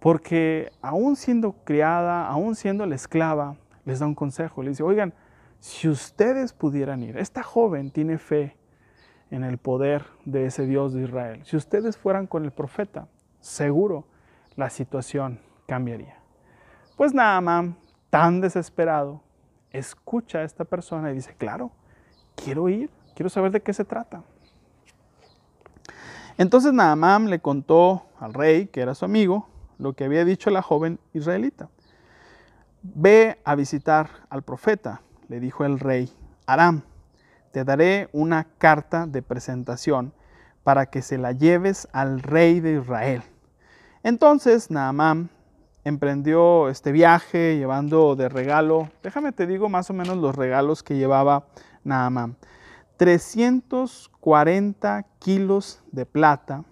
porque 0.00 0.70
aún 0.80 1.16
siendo 1.16 1.52
criada, 1.64 2.26
aún 2.26 2.54
siendo 2.54 2.86
la 2.86 2.94
esclava, 2.94 3.56
les 3.84 3.98
da 3.98 4.06
un 4.06 4.14
consejo. 4.14 4.62
Le 4.62 4.70
dice, 4.70 4.82
oigan, 4.82 5.14
si 5.60 5.88
ustedes 5.88 6.52
pudieran 6.52 7.02
ir, 7.02 7.16
esta 7.16 7.42
joven 7.42 7.90
tiene 7.90 8.18
fe 8.18 8.56
en 9.30 9.44
el 9.44 9.58
poder 9.58 10.04
de 10.24 10.46
ese 10.46 10.66
Dios 10.66 10.94
de 10.94 11.02
Israel. 11.02 11.42
Si 11.44 11.56
ustedes 11.56 11.96
fueran 11.96 12.26
con 12.26 12.44
el 12.44 12.52
profeta, 12.52 13.08
seguro 13.40 14.06
la 14.56 14.70
situación 14.70 15.40
cambiaría. 15.66 16.18
Pues 16.96 17.12
Naaman, 17.14 17.76
tan 18.10 18.40
desesperado, 18.40 19.22
escucha 19.70 20.38
a 20.38 20.44
esta 20.44 20.64
persona 20.64 21.10
y 21.10 21.14
dice, 21.14 21.34
claro, 21.36 21.70
quiero 22.34 22.68
ir, 22.68 22.90
quiero 23.14 23.28
saber 23.28 23.50
de 23.50 23.60
qué 23.60 23.72
se 23.72 23.84
trata. 23.84 24.22
Entonces 26.36 26.72
Naamán 26.72 27.30
le 27.30 27.40
contó 27.40 28.06
al 28.20 28.32
rey, 28.32 28.66
que 28.66 28.80
era 28.80 28.94
su 28.94 29.04
amigo, 29.04 29.48
lo 29.78 29.94
que 29.94 30.04
había 30.04 30.24
dicho 30.24 30.50
la 30.50 30.62
joven 30.62 31.00
israelita. 31.12 31.68
Ve 32.82 33.40
a 33.44 33.54
visitar 33.54 34.08
al 34.30 34.42
profeta, 34.42 35.02
le 35.28 35.40
dijo 35.40 35.64
el 35.64 35.80
rey 35.80 36.10
Aram 36.46 36.82
te 37.50 37.64
daré 37.64 38.08
una 38.12 38.46
carta 38.58 39.06
de 39.06 39.22
presentación 39.22 40.12
para 40.62 40.86
que 40.86 41.02
se 41.02 41.18
la 41.18 41.32
lleves 41.32 41.88
al 41.92 42.20
rey 42.20 42.60
de 42.60 42.80
Israel. 42.80 43.24
Entonces 44.02 44.70
Naamán 44.70 45.28
emprendió 45.84 46.68
este 46.68 46.92
viaje 46.92 47.56
llevando 47.56 48.14
de 48.16 48.28
regalo, 48.28 48.90
déjame 49.02 49.32
te 49.32 49.46
digo 49.46 49.68
más 49.68 49.90
o 49.90 49.94
menos 49.94 50.16
los 50.18 50.36
regalos 50.36 50.82
que 50.82 50.96
llevaba 50.96 51.46
Naamán. 51.84 52.36
340 52.96 55.06
kilos 55.18 55.82
de 55.92 56.04
plata, 56.04 56.64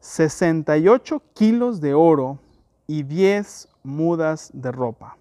68 0.00 1.22
kilos 1.34 1.80
de 1.80 1.94
oro 1.94 2.38
y 2.86 3.02
10 3.02 3.68
mudas 3.82 4.50
de 4.54 4.72
ropa. 4.72 5.16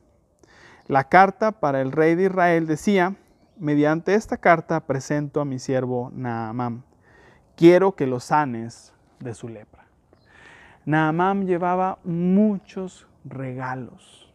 La 0.88 1.06
carta 1.10 1.52
para 1.52 1.82
el 1.82 1.92
rey 1.92 2.16
de 2.16 2.26
Israel 2.26 2.68
decía, 2.68 3.16
mediante 3.58 4.14
esta 4.14 4.38
carta 4.38 4.80
presento 4.82 5.42
a 5.42 5.46
mi 5.46 5.60
siervo 5.60 6.12
Naamán. 6.14 6.84
Quiero 7.56 7.96
que 7.96 8.08
lo 8.08 8.20
sanes 8.20 8.94
de 9.20 9.34
su 9.34 9.50
lepra. 9.50 9.86
Naamán 10.86 11.46
llevaba 11.46 12.00
muchos 12.04 13.08
regalos. 13.26 14.32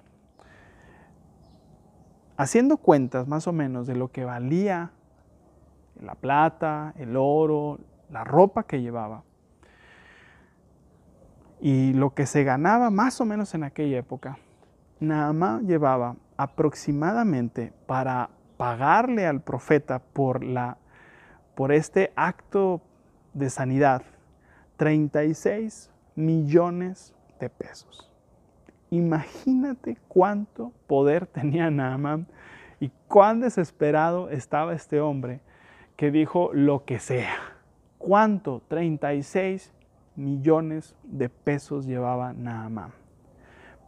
Haciendo 2.37 2.77
cuentas 2.77 3.29
más 3.29 3.47
o 3.47 3.53
menos 3.53 3.87
de 3.87 3.95
lo 3.95 4.09
que 4.09 4.25
valía 4.25 4.91
la 6.01 6.15
plata, 6.15 6.93
el 6.97 7.17
oro, 7.17 7.79
la 8.11 8.25
ropa 8.25 8.65
que 8.65 8.83
llevaba, 8.83 9.23
y 11.63 11.93
lo 11.93 12.13
que 12.13 12.27
se 12.27 12.43
ganaba 12.43 12.91
más 12.91 13.21
o 13.21 13.25
menos 13.25 13.55
en 13.55 13.63
aquella 13.63 13.97
época, 13.97 14.37
Naamán 14.99 15.69
llevaba 15.69 16.17
aproximadamente 16.37 17.73
para 17.87 18.31
pagarle 18.57 19.27
al 19.29 19.41
profeta 19.41 20.01
por, 20.01 20.43
la, 20.43 20.77
por 21.55 21.71
este 21.71 22.13
acto 22.17 22.83
de 23.33 23.49
sanidad 23.49 24.03
36 24.77 25.89
millones 26.17 27.15
de 27.39 27.49
pesos. 27.49 28.11
Imagínate 28.91 29.99
cuánto 30.09 30.73
poder 30.89 31.27
tenía 31.27 31.71
Naamán 31.71 32.27
y 32.81 32.91
cuán 33.07 33.39
desesperado 33.39 34.31
estaba 34.31 34.75
este 34.75 35.01
hombre 35.01 35.41
que 35.95 36.11
dijo 36.11 36.51
lo 36.53 36.85
que 36.85 36.99
sea. 36.99 37.37
¿Cuánto? 37.99 38.63
36 38.67 39.73
millones 40.17 40.95
de 41.05 41.29
pesos 41.29 41.87
llevaba 41.87 42.33
Naamán, 42.33 42.93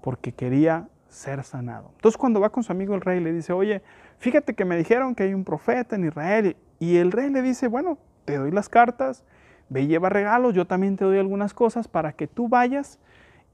porque 0.03 0.33
quería 0.33 0.89
ser 1.09 1.45
sanado. 1.45 1.91
Entonces 1.97 2.19
cuando 2.19 2.41
va 2.41 2.51
con 2.51 2.63
su 2.63 2.73
amigo 2.73 2.95
el 2.95 3.01
rey 3.01 3.21
le 3.21 3.33
dice, 3.33 3.53
oye, 3.53 3.83
fíjate 4.19 4.55
que 4.55 4.65
me 4.65 4.77
dijeron 4.77 5.15
que 5.15 5.25
hay 5.25 5.35
un 5.35 5.45
profeta 5.45 5.97
en 5.97 6.07
Israel. 6.07 6.57
Y 6.81 6.97
el 6.97 7.13
rey 7.13 7.31
le 7.31 7.41
dice, 7.43 7.69
bueno, 7.69 7.99
te 8.25 8.37
doy 8.37 8.51
las 8.51 8.69
cartas, 8.69 9.25
ve 9.69 9.83
y 9.83 9.87
lleva 9.87 10.09
regalos, 10.09 10.55
yo 10.55 10.67
también 10.67 10.97
te 10.97 11.05
doy 11.05 11.19
algunas 11.19 11.55
cosas 11.55 11.89
para 11.89 12.13
que 12.13 12.27
tú 12.27 12.49
vayas 12.49 12.99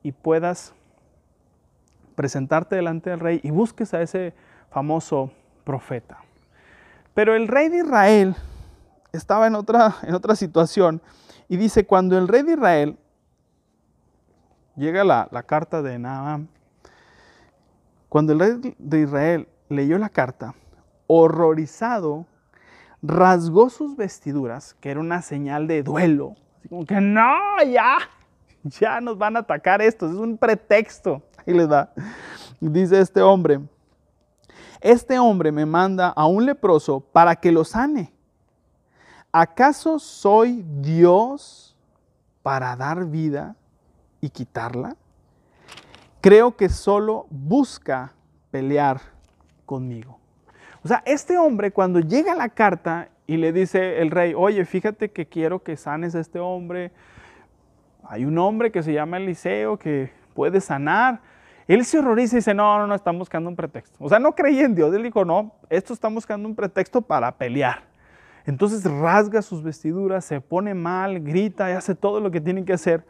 y 0.03 0.12
puedas 0.12 0.75
presentarte 2.15 2.77
delante 2.77 3.11
del 3.11 3.21
rey 3.21 3.41
y 3.43 3.50
busques 3.50 3.95
a 3.95 4.03
ese 4.03 4.35
famoso 4.71 5.31
profeta. 5.65 6.19
Pero 7.15 7.35
el 7.35 7.49
rey 7.49 7.69
de 7.69 7.79
Israel 7.79 8.37
estaba 9.12 9.47
en 9.47 9.55
otra, 9.55 9.97
en 10.03 10.15
otra 10.15 10.35
situación 10.35 11.03
y 11.50 11.57
dice, 11.57 11.85
cuando 11.85 12.16
el 12.16 12.28
rey 12.28 12.45
de 12.45 12.52
Israel, 12.52 12.97
llega 14.76 15.02
la, 15.02 15.42
carta 15.49 15.83
de 15.83 15.99
Naam, 15.99 16.47
cuando 18.09 18.33
el 18.33 18.38
rey 18.38 18.76
de 18.78 19.00
Israel 19.00 19.49
leyó 19.69 19.99
la 19.99 20.11
carta, 20.11 20.54
horrorizado, 21.09 22.25
rasgó 23.02 23.69
sus 23.69 23.97
vestiduras, 23.97 24.75
que 24.75 24.92
era 24.92 25.00
una 25.00 25.23
señal 25.23 25.66
de 25.66 25.83
duelo. 25.83 26.37
Así 26.57 26.69
como 26.69 26.87
que, 26.87 27.00
no, 27.00 27.35
ya, 27.69 27.99
ya 28.62 29.00
nos 29.00 29.19
van 29.19 29.35
a 29.35 29.40
atacar 29.40 29.83
estos, 29.83 30.12
es 30.12 30.19
un 30.19 30.38
pretexto. 30.38 31.21
Ahí 31.45 31.52
les 31.52 31.69
va. 31.69 31.92
Dice 32.61 33.00
este 33.00 33.23
hombre, 33.23 33.59
este 34.80 35.19
hombre 35.19 35.50
me 35.50 35.66
manda 35.66 36.11
a 36.11 36.26
un 36.26 36.47
leproso 36.47 37.00
para 37.00 37.35
que 37.35 37.50
lo 37.50 37.64
sane. 37.64 38.12
¿Acaso 39.33 39.99
soy 39.99 40.64
Dios 40.81 41.77
para 42.43 42.77
dar 42.77 43.07
vida 43.07 43.57
y 44.21 44.31
quitarla? 44.31 44.97
Creo 46.21 46.57
que 46.57 46.69
solo 46.69 47.27
busca 47.31 48.12
pelear 48.51 49.01
conmigo. 49.64 50.19
O 50.83 50.88
sea, 50.88 51.03
este 51.07 51.38
hombre 51.38 51.71
cuando 51.71 52.01
llega 52.01 52.35
la 52.35 52.49
carta 52.49 53.09
y 53.27 53.37
le 53.37 53.53
dice 53.53 54.01
el 54.01 54.11
rey, 54.11 54.35
oye, 54.37 54.64
fíjate 54.64 55.11
que 55.11 55.27
quiero 55.27 55.62
que 55.62 55.77
sanes 55.77 56.14
a 56.14 56.21
este 56.21 56.40
hombre, 56.40 56.90
hay 58.05 58.25
un 58.25 58.37
hombre 58.38 58.73
que 58.73 58.83
se 58.83 58.93
llama 58.93 59.19
Eliseo 59.19 59.79
que 59.79 60.11
puede 60.35 60.61
sanar. 60.61 61.21
Él 61.69 61.85
se 61.85 61.99
horroriza 62.01 62.35
y 62.35 62.38
dice, 62.38 62.55
no, 62.55 62.79
no, 62.79 62.87
no, 62.87 62.95
están 62.95 63.16
buscando 63.19 63.49
un 63.49 63.55
pretexto. 63.55 63.97
O 64.01 64.09
sea, 64.09 64.19
no 64.19 64.35
creía 64.35 64.64
en 64.64 64.75
Dios. 64.75 64.93
Él 64.93 65.05
dijo, 65.05 65.25
no, 65.25 65.53
esto 65.69 65.93
están 65.93 66.12
buscando 66.14 66.49
un 66.49 66.57
pretexto 66.57 67.03
para 67.03 67.31
pelear. 67.31 67.89
Entonces 68.46 68.85
rasga 68.85 69.42
sus 69.42 69.62
vestiduras, 69.62 70.24
se 70.24 70.40
pone 70.40 70.74
mal, 70.74 71.20
grita 71.20 71.70
y 71.70 71.74
hace 71.74 71.94
todo 71.94 72.20
lo 72.20 72.31
que 72.31 72.40
tiene 72.40 72.64
que 72.64 72.72
hacer. 72.72 73.05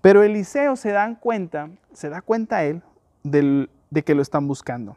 Pero 0.00 0.22
Eliseo 0.22 0.76
se 0.76 0.90
da 0.90 1.18
cuenta, 1.18 1.70
se 1.92 2.08
da 2.08 2.22
cuenta 2.22 2.64
él 2.64 2.82
de 3.22 4.02
que 4.04 4.14
lo 4.14 4.22
están 4.22 4.48
buscando. 4.48 4.96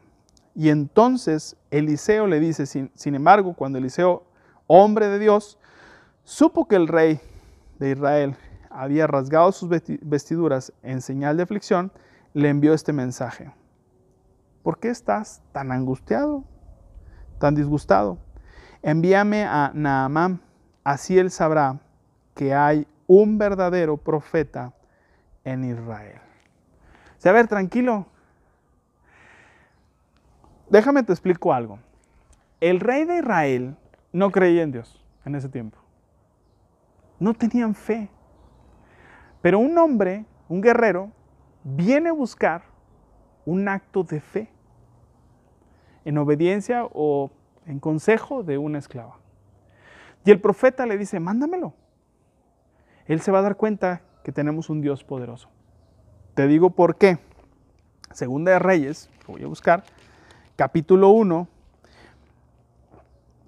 Y 0.54 0.70
entonces 0.70 1.56
Eliseo 1.70 2.26
le 2.26 2.40
dice, 2.40 2.66
sin 2.66 3.14
embargo, 3.14 3.54
cuando 3.54 3.78
Eliseo, 3.78 4.24
hombre 4.66 5.08
de 5.08 5.18
Dios, 5.18 5.58
supo 6.24 6.66
que 6.66 6.76
el 6.76 6.88
rey 6.88 7.20
de 7.78 7.90
Israel 7.92 8.36
había 8.70 9.06
rasgado 9.06 9.52
sus 9.52 9.68
vestiduras 9.68 10.72
en 10.82 11.00
señal 11.00 11.36
de 11.36 11.44
aflicción, 11.44 11.92
le 12.34 12.48
envió 12.48 12.74
este 12.74 12.92
mensaje. 12.92 13.52
¿Por 14.62 14.78
qué 14.78 14.90
estás 14.90 15.40
tan 15.52 15.72
angustiado, 15.72 16.44
tan 17.38 17.54
disgustado? 17.54 18.18
Envíame 18.82 19.44
a 19.44 19.72
Naamán, 19.74 20.40
así 20.84 21.18
él 21.18 21.30
sabrá 21.30 21.80
que 22.34 22.54
hay 22.54 22.86
un 23.06 23.38
verdadero 23.38 23.96
profeta 23.96 24.72
en 25.44 25.64
Israel. 25.64 26.20
O 27.24 27.28
a 27.28 27.32
ver, 27.32 27.48
tranquilo. 27.48 28.06
Déjame 30.70 31.02
te 31.02 31.12
explico 31.12 31.52
algo. 31.52 31.78
El 32.60 32.80
rey 32.80 33.04
de 33.04 33.18
Israel 33.18 33.76
no 34.12 34.30
creía 34.30 34.62
en 34.62 34.72
Dios 34.72 35.04
en 35.24 35.34
ese 35.34 35.48
tiempo. 35.48 35.78
No 37.18 37.34
tenían 37.34 37.74
fe. 37.74 38.08
Pero 39.40 39.58
un 39.58 39.76
hombre, 39.78 40.26
un 40.48 40.60
guerrero, 40.60 41.10
viene 41.64 42.10
a 42.10 42.12
buscar 42.12 42.62
un 43.44 43.68
acto 43.68 44.02
de 44.04 44.20
fe 44.20 44.50
en 46.04 46.18
obediencia 46.18 46.86
o 46.92 47.30
en 47.68 47.78
consejo 47.80 48.42
de 48.42 48.58
una 48.58 48.78
esclava. 48.78 49.18
Y 50.24 50.30
el 50.30 50.40
profeta 50.40 50.86
le 50.86 50.98
dice, 50.98 51.20
mándamelo. 51.20 51.74
Él 53.06 53.20
se 53.20 53.30
va 53.30 53.38
a 53.38 53.42
dar 53.42 53.56
cuenta 53.56 54.02
que 54.24 54.32
tenemos 54.32 54.68
un 54.70 54.80
Dios 54.80 55.04
poderoso. 55.04 55.48
Te 56.34 56.46
digo 56.46 56.70
por 56.70 56.96
qué. 56.96 57.18
Segunda 58.12 58.52
de 58.52 58.58
Reyes, 58.58 59.10
voy 59.26 59.44
a 59.44 59.46
buscar, 59.46 59.84
capítulo 60.56 61.10
1, 61.10 61.46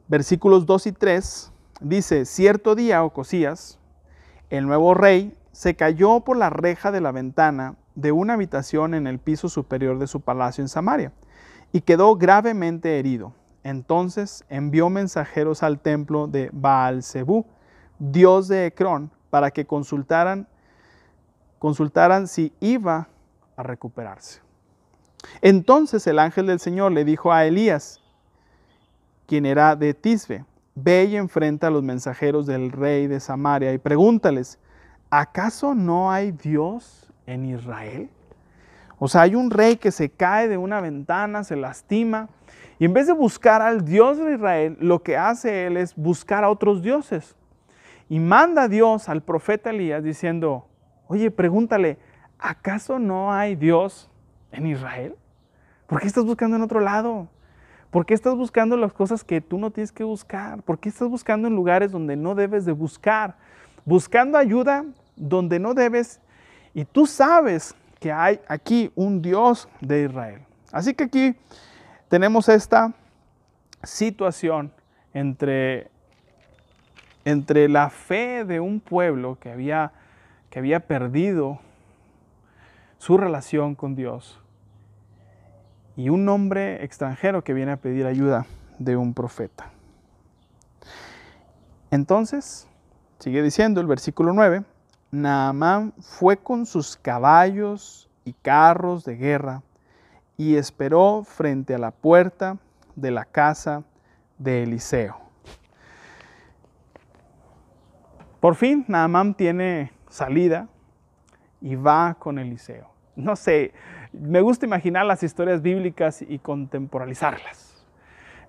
versículos 0.06 0.66
2 0.66 0.86
y 0.86 0.92
3, 0.92 1.52
dice, 1.80 2.24
cierto 2.26 2.74
día, 2.74 3.02
Ocosías, 3.02 3.78
el 4.50 4.66
nuevo 4.66 4.92
rey, 4.94 5.34
se 5.52 5.76
cayó 5.76 6.20
por 6.20 6.36
la 6.36 6.50
reja 6.50 6.92
de 6.92 7.00
la 7.00 7.10
ventana 7.10 7.76
de 7.94 8.12
una 8.12 8.34
habitación 8.34 8.94
en 8.94 9.06
el 9.06 9.18
piso 9.18 9.48
superior 9.48 9.98
de 9.98 10.06
su 10.06 10.20
palacio 10.20 10.62
en 10.62 10.68
Samaria 10.68 11.12
y 11.72 11.80
quedó 11.80 12.16
gravemente 12.16 12.98
herido. 12.98 13.34
Entonces 13.62 14.44
envió 14.48 14.88
mensajeros 14.88 15.62
al 15.62 15.80
templo 15.80 16.26
de 16.26 16.50
Baal 16.52 17.02
Zebú, 17.02 17.46
dios 17.98 18.48
de 18.48 18.66
Ecrón, 18.66 19.10
para 19.28 19.50
que 19.50 19.66
consultaran, 19.66 20.48
consultaran 21.58 22.26
si 22.26 22.52
iba 22.60 23.08
a 23.56 23.62
recuperarse. 23.62 24.40
Entonces 25.42 26.06
el 26.06 26.18
ángel 26.18 26.46
del 26.46 26.60
Señor 26.60 26.92
le 26.92 27.04
dijo 27.04 27.32
a 27.32 27.44
Elías, 27.44 28.00
quien 29.26 29.46
era 29.46 29.76
de 29.76 29.94
Tisbe, 29.94 30.44
ve 30.74 31.04
y 31.04 31.16
enfrenta 31.16 31.66
a 31.66 31.70
los 31.70 31.82
mensajeros 31.82 32.46
del 32.46 32.72
rey 32.72 33.06
de 33.06 33.20
Samaria 33.20 33.72
y 33.72 33.78
pregúntales, 33.78 34.58
¿acaso 35.10 35.74
no 35.74 36.10
hay 36.10 36.32
Dios 36.32 37.12
en 37.26 37.44
Israel? 37.44 38.10
O 38.98 39.08
sea, 39.08 39.22
hay 39.22 39.34
un 39.34 39.50
rey 39.50 39.76
que 39.76 39.92
se 39.92 40.10
cae 40.10 40.48
de 40.48 40.56
una 40.56 40.80
ventana, 40.80 41.44
se 41.44 41.56
lastima, 41.56 42.28
y 42.80 42.86
en 42.86 42.94
vez 42.94 43.06
de 43.06 43.12
buscar 43.12 43.60
al 43.60 43.84
Dios 43.84 44.16
de 44.16 44.32
Israel, 44.32 44.78
lo 44.80 45.02
que 45.02 45.14
hace 45.14 45.66
él 45.66 45.76
es 45.76 45.94
buscar 45.94 46.44
a 46.44 46.48
otros 46.48 46.80
dioses. 46.80 47.36
Y 48.08 48.18
manda 48.18 48.62
a 48.62 48.68
Dios 48.68 49.10
al 49.10 49.22
profeta 49.22 49.68
Elías 49.68 50.02
diciendo, 50.02 50.66
oye, 51.06 51.30
pregúntale, 51.30 51.98
¿acaso 52.38 52.98
no 52.98 53.34
hay 53.34 53.54
Dios 53.54 54.10
en 54.50 54.66
Israel? 54.66 55.14
¿Por 55.86 56.00
qué 56.00 56.06
estás 56.06 56.24
buscando 56.24 56.56
en 56.56 56.62
otro 56.62 56.80
lado? 56.80 57.28
¿Por 57.90 58.06
qué 58.06 58.14
estás 58.14 58.34
buscando 58.34 58.78
las 58.78 58.94
cosas 58.94 59.24
que 59.24 59.42
tú 59.42 59.58
no 59.58 59.70
tienes 59.70 59.92
que 59.92 60.02
buscar? 60.02 60.62
¿Por 60.62 60.78
qué 60.78 60.88
estás 60.88 61.08
buscando 61.08 61.48
en 61.48 61.54
lugares 61.54 61.92
donde 61.92 62.16
no 62.16 62.34
debes 62.34 62.64
de 62.64 62.72
buscar? 62.72 63.36
Buscando 63.84 64.38
ayuda 64.38 64.86
donde 65.16 65.58
no 65.58 65.74
debes. 65.74 66.18
Y 66.72 66.86
tú 66.86 67.04
sabes 67.04 67.74
que 67.98 68.10
hay 68.10 68.40
aquí 68.48 68.90
un 68.94 69.20
Dios 69.20 69.68
de 69.82 70.04
Israel. 70.04 70.40
Así 70.72 70.94
que 70.94 71.04
aquí 71.04 71.36
tenemos 72.10 72.48
esta 72.48 72.92
situación 73.84 74.72
entre, 75.14 75.90
entre 77.24 77.68
la 77.68 77.88
fe 77.88 78.44
de 78.44 78.60
un 78.60 78.80
pueblo 78.80 79.38
que 79.40 79.50
había 79.50 79.92
que 80.50 80.58
había 80.58 80.80
perdido 80.80 81.60
su 82.98 83.16
relación 83.16 83.76
con 83.76 83.94
Dios 83.94 84.40
y 85.96 86.08
un 86.08 86.28
hombre 86.28 86.84
extranjero 86.84 87.44
que 87.44 87.54
viene 87.54 87.70
a 87.70 87.76
pedir 87.76 88.06
ayuda 88.06 88.46
de 88.80 88.96
un 88.96 89.14
profeta. 89.14 89.70
Entonces, 91.92 92.66
sigue 93.20 93.40
diciendo 93.40 93.80
el 93.80 93.86
versículo 93.86 94.32
9, 94.32 94.64
Naamán 95.12 95.92
fue 96.00 96.38
con 96.38 96.66
sus 96.66 96.96
caballos 96.96 98.08
y 98.24 98.32
carros 98.32 99.04
de 99.04 99.16
guerra 99.16 99.62
y 100.40 100.56
esperó 100.56 101.22
frente 101.22 101.74
a 101.74 101.78
la 101.78 101.90
puerta 101.90 102.56
de 102.96 103.10
la 103.10 103.26
casa 103.26 103.84
de 104.38 104.62
Eliseo. 104.62 105.18
Por 108.40 108.54
fin, 108.54 108.86
Naamán 108.88 109.34
tiene 109.34 109.92
salida 110.08 110.66
y 111.60 111.74
va 111.74 112.16
con 112.18 112.38
Eliseo. 112.38 112.88
No 113.16 113.36
sé, 113.36 113.74
me 114.14 114.40
gusta 114.40 114.64
imaginar 114.64 115.04
las 115.04 115.22
historias 115.22 115.60
bíblicas 115.60 116.22
y 116.22 116.38
contemporalizarlas. 116.38 117.84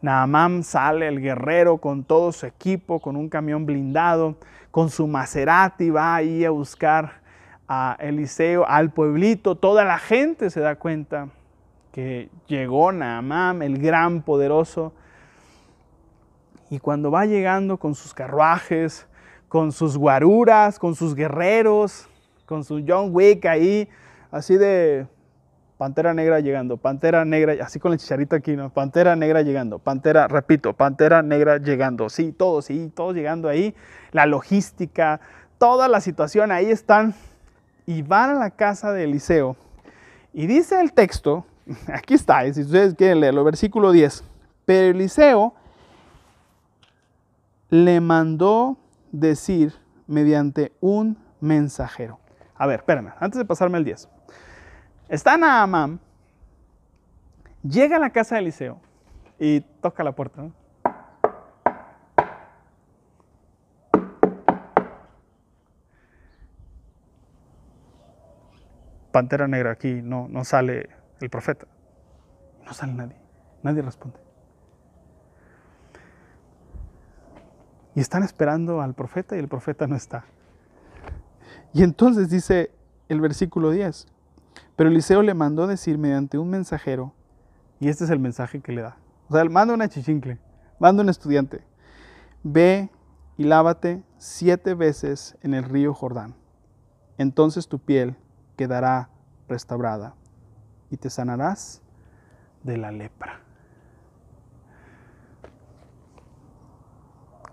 Naamán 0.01 0.63
sale, 0.63 1.09
el 1.09 1.19
guerrero, 1.19 1.79
con 1.79 2.05
todo 2.05 2.31
su 2.31 2.45
equipo, 2.45 3.01
con 3.01 3.17
un 3.17 3.27
camión 3.27 3.65
blindado, 3.65 4.37
con 4.71 4.89
su 4.89 5.07
Maserati, 5.07 5.89
va 5.89 6.15
ahí 6.15 6.45
a 6.45 6.51
buscar 6.51 7.19
a 7.67 7.97
Eliseo, 7.99 8.65
al 8.65 8.91
pueblito. 8.91 9.55
Toda 9.55 9.83
la 9.83 9.99
gente 9.99 10.49
se 10.49 10.61
da 10.61 10.77
cuenta 10.77 11.27
que 11.91 12.29
llegó 12.47 12.91
Naamán, 12.91 13.61
el 13.61 13.77
gran 13.77 14.21
poderoso. 14.21 14.93
Y 16.69 16.79
cuando 16.79 17.11
va 17.11 17.25
llegando 17.25 17.77
con 17.77 17.95
sus 17.95 18.13
carruajes, 18.13 19.07
con 19.49 19.71
sus 19.71 19.97
guaruras, 19.97 20.79
con 20.79 20.95
sus 20.95 21.15
guerreros, 21.15 22.07
con 22.45 22.63
su 22.63 22.83
John 22.87 23.09
Wick 23.11 23.45
ahí, 23.45 23.89
así 24.31 24.57
de 24.57 25.07
Pantera 25.81 26.13
negra 26.13 26.39
llegando, 26.41 26.77
pantera 26.77 27.25
negra, 27.25 27.55
así 27.65 27.79
con 27.79 27.91
el 27.91 27.97
chicharito 27.97 28.35
aquí, 28.35 28.55
¿no? 28.55 28.69
Pantera 28.69 29.15
negra 29.15 29.41
llegando, 29.41 29.79
pantera, 29.79 30.27
repito, 30.27 30.73
pantera 30.73 31.23
negra 31.23 31.57
llegando. 31.57 32.07
Sí, 32.07 32.31
todos, 32.31 32.65
sí, 32.65 32.91
todos 32.93 33.15
llegando 33.15 33.49
ahí. 33.49 33.73
La 34.11 34.27
logística, 34.27 35.19
toda 35.57 35.87
la 35.87 35.99
situación, 35.99 36.51
ahí 36.51 36.69
están. 36.69 37.15
Y 37.87 38.03
van 38.03 38.29
a 38.29 38.33
la 38.35 38.51
casa 38.51 38.93
de 38.93 39.05
Eliseo. 39.05 39.55
Y 40.33 40.45
dice 40.45 40.79
el 40.79 40.93
texto, 40.93 41.47
aquí 41.93 42.13
está, 42.13 42.51
si 42.53 42.61
ustedes 42.61 42.95
quieren 42.95 43.19
leerlo, 43.19 43.43
versículo 43.43 43.91
10. 43.91 44.23
Pero 44.65 44.91
Eliseo 44.91 45.53
le 47.69 48.01
mandó 48.01 48.77
decir 49.11 49.73
mediante 50.07 50.73
un 50.81 51.17
mensajero. 51.39 52.19
A 52.55 52.67
ver, 52.67 52.81
espérame, 52.81 53.13
antes 53.19 53.37
de 53.37 53.45
pasarme 53.45 53.77
al 53.77 53.85
10. 53.85 54.07
Está 55.09 55.37
Naamán, 55.37 55.99
llega 57.63 57.97
a 57.97 57.99
la 57.99 58.11
casa 58.11 58.35
de 58.35 58.41
Eliseo 58.41 58.79
y 59.39 59.61
toca 59.81 60.03
la 60.03 60.11
puerta. 60.11 60.49
Pantera 69.11 69.47
negra 69.47 69.71
aquí, 69.71 70.01
no, 70.01 70.27
no 70.29 70.45
sale 70.45 71.00
el 71.21 71.29
profeta. 71.29 71.67
No 72.65 72.73
sale 72.73 72.93
nadie, 72.93 73.15
nadie 73.63 73.81
responde. 73.81 74.19
Y 77.95 77.99
están 77.99 78.23
esperando 78.23 78.81
al 78.81 78.93
profeta 78.93 79.35
y 79.35 79.39
el 79.39 79.47
profeta 79.47 79.87
no 79.87 79.95
está. 79.95 80.25
Y 81.73 81.83
entonces 81.83 82.29
dice 82.29 82.71
el 83.09 83.19
versículo 83.21 83.71
10, 83.71 84.07
pero 84.75 84.89
Eliseo 84.89 85.21
le 85.21 85.33
mandó 85.33 85.67
decir 85.67 85.97
mediante 85.97 86.37
un 86.37 86.49
mensajero, 86.49 87.13
y 87.79 87.89
este 87.89 88.03
es 88.03 88.09
el 88.09 88.19
mensaje 88.19 88.61
que 88.61 88.71
le 88.71 88.81
da. 88.81 88.97
O 89.27 89.33
sea, 89.33 89.43
manda 89.45 89.73
una 89.73 89.89
chichincle, 89.89 90.39
manda 90.79 91.03
un 91.03 91.09
estudiante, 91.09 91.63
ve 92.43 92.89
y 93.37 93.43
lávate 93.43 94.03
siete 94.17 94.73
veces 94.73 95.37
en 95.41 95.53
el 95.53 95.63
río 95.63 95.93
Jordán. 95.93 96.35
Entonces 97.17 97.67
tu 97.67 97.79
piel 97.79 98.15
quedará 98.55 99.09
restaurada 99.47 100.15
y 100.91 100.97
te 100.97 101.09
sanarás 101.09 101.81
de 102.63 102.77
la 102.77 102.91
lepra. 102.91 103.39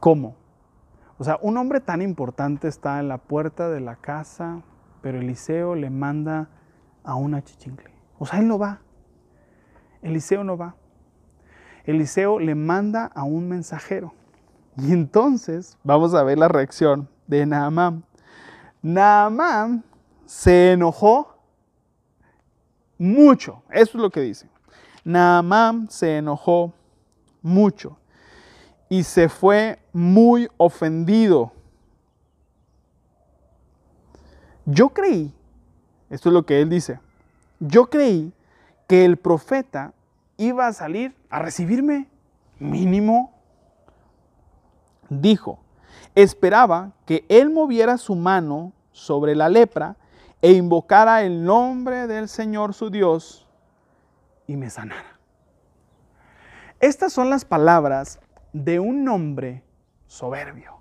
¿Cómo? 0.00 0.36
O 1.18 1.24
sea, 1.24 1.38
un 1.40 1.56
hombre 1.56 1.80
tan 1.80 2.02
importante 2.02 2.68
está 2.68 3.00
en 3.00 3.08
la 3.08 3.18
puerta 3.18 3.68
de 3.68 3.80
la 3.80 3.96
casa, 3.96 4.62
pero 5.00 5.18
Eliseo 5.18 5.74
le 5.74 5.90
manda 5.90 6.50
a 7.02 7.14
una 7.14 7.42
chichincle. 7.42 7.90
O 8.18 8.26
sea, 8.26 8.40
él 8.40 8.48
no 8.48 8.58
va. 8.58 8.80
Eliseo 10.02 10.44
no 10.44 10.56
va. 10.56 10.76
Eliseo 11.84 12.38
le 12.38 12.54
manda 12.54 13.06
a 13.06 13.22
un 13.24 13.48
mensajero. 13.48 14.12
Y 14.76 14.92
entonces 14.92 15.76
vamos 15.82 16.14
a 16.14 16.22
ver 16.22 16.38
la 16.38 16.48
reacción 16.48 17.08
de 17.26 17.46
Naamán. 17.46 18.04
Naamán 18.82 19.84
se 20.24 20.72
enojó 20.72 21.37
mucho. 22.98 23.62
Eso 23.70 23.98
es 23.98 24.02
lo 24.02 24.10
que 24.10 24.20
dice. 24.20 24.48
Naamán 25.04 25.88
se 25.90 26.18
enojó 26.18 26.72
mucho 27.40 27.96
y 28.88 29.04
se 29.04 29.28
fue 29.28 29.78
muy 29.92 30.48
ofendido. 30.58 31.52
Yo 34.66 34.90
creí 34.90 35.32
esto 36.10 36.30
es 36.30 36.32
lo 36.32 36.44
que 36.44 36.60
él 36.60 36.70
dice. 36.70 37.00
Yo 37.60 37.90
creí 37.90 38.32
que 38.86 39.04
el 39.04 39.16
profeta 39.16 39.92
iba 40.36 40.66
a 40.66 40.72
salir 40.72 41.14
a 41.28 41.40
recibirme 41.40 42.08
mínimo. 42.58 43.32
Dijo, 45.10 45.58
esperaba 46.14 46.92
que 47.06 47.24
él 47.28 47.50
moviera 47.50 47.98
su 47.98 48.14
mano 48.14 48.72
sobre 48.92 49.34
la 49.34 49.48
lepra 49.48 49.96
e 50.40 50.52
invocara 50.52 51.22
el 51.22 51.44
nombre 51.44 52.06
del 52.06 52.28
Señor 52.28 52.74
su 52.74 52.90
Dios 52.90 53.48
y 54.46 54.56
me 54.56 54.70
sanara. 54.70 55.18
Estas 56.80 57.12
son 57.12 57.28
las 57.28 57.44
palabras 57.44 58.20
de 58.52 58.78
un 58.78 59.08
hombre 59.08 59.64
soberbio. 60.06 60.78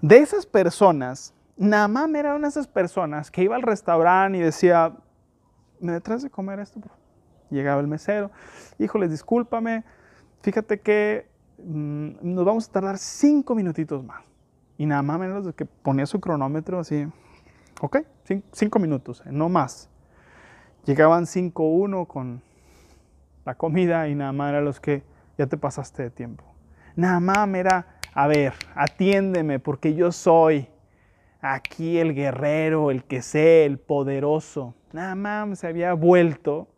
De 0.00 0.18
esas 0.18 0.46
personas 0.46 1.34
Naamán 1.56 2.16
era 2.16 2.34
una 2.34 2.48
de 2.48 2.50
esas 2.50 2.66
personas 2.66 3.30
que 3.30 3.42
iba 3.42 3.54
al 3.54 3.62
restaurante 3.62 4.38
y 4.38 4.40
decía, 4.40 4.96
¿me 5.80 5.92
detrás 5.92 6.22
de 6.22 6.30
comer 6.30 6.58
esto? 6.58 6.80
Llegaba 7.50 7.80
el 7.80 7.86
mesero, 7.86 8.30
híjoles, 8.78 9.10
discúlpame, 9.10 9.84
fíjate 10.40 10.80
que 10.80 11.28
mm, 11.58 12.10
nos 12.22 12.44
vamos 12.44 12.68
a 12.68 12.72
tardar 12.72 12.98
cinco 12.98 13.54
minutitos 13.54 14.02
más. 14.02 14.24
Y 14.78 14.86
Naamán 14.86 15.22
era 15.22 15.40
de 15.40 15.52
que 15.52 15.66
ponía 15.66 16.06
su 16.06 16.20
cronómetro 16.20 16.80
así, 16.80 17.06
ok, 17.82 17.98
cinco, 18.52 18.78
minutos, 18.78 19.22
eh, 19.26 19.30
no 19.32 19.48
más. 19.48 19.90
Llegaban 20.84 21.26
cinco 21.26 21.64
uno 21.64 22.06
con 22.06 22.40
la 23.44 23.56
comida 23.56 24.08
y 24.08 24.14
Naamán 24.14 24.50
era 24.50 24.60
los 24.60 24.78
que 24.78 25.02
ya 25.36 25.48
te 25.48 25.56
pasaste 25.56 26.04
de 26.04 26.10
tiempo. 26.10 26.44
Naamán 26.94 27.56
era, 27.56 27.98
a 28.14 28.28
ver, 28.28 28.54
atiéndeme 28.76 29.58
porque 29.58 29.94
yo 29.94 30.12
soy 30.12 30.68
aquí 31.40 31.98
el 31.98 32.14
guerrero, 32.14 32.92
el 32.92 33.02
que 33.02 33.20
sé, 33.20 33.64
el 33.64 33.78
poderoso. 33.78 34.74
Nada 34.92 35.16
más 35.16 35.58
se 35.58 35.66
había 35.66 35.92
vuelto 35.94 36.68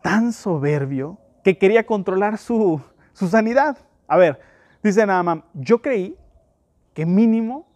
tan 0.00 0.32
soberbio 0.32 1.18
que 1.42 1.58
quería 1.58 1.84
controlar 1.84 2.38
su, 2.38 2.80
sanidad. 3.14 3.78
A 4.06 4.16
ver, 4.16 4.40
dice 4.80 5.04
nada 5.04 5.42
yo 5.54 5.82
creí 5.82 6.16
que 6.94 7.04
mínimo, 7.04 7.67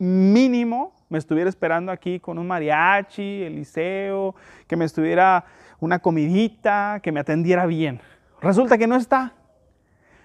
mínimo 0.00 0.92
me 1.08 1.18
estuviera 1.18 1.50
esperando 1.50 1.92
aquí 1.92 2.18
con 2.18 2.38
un 2.38 2.46
mariachi, 2.46 3.42
Eliseo, 3.42 4.34
que 4.66 4.76
me 4.76 4.84
estuviera 4.84 5.44
una 5.78 5.98
comidita, 5.98 7.00
que 7.02 7.12
me 7.12 7.20
atendiera 7.20 7.66
bien. 7.66 8.00
Resulta 8.40 8.78
que 8.78 8.86
no 8.86 8.96
está. 8.96 9.34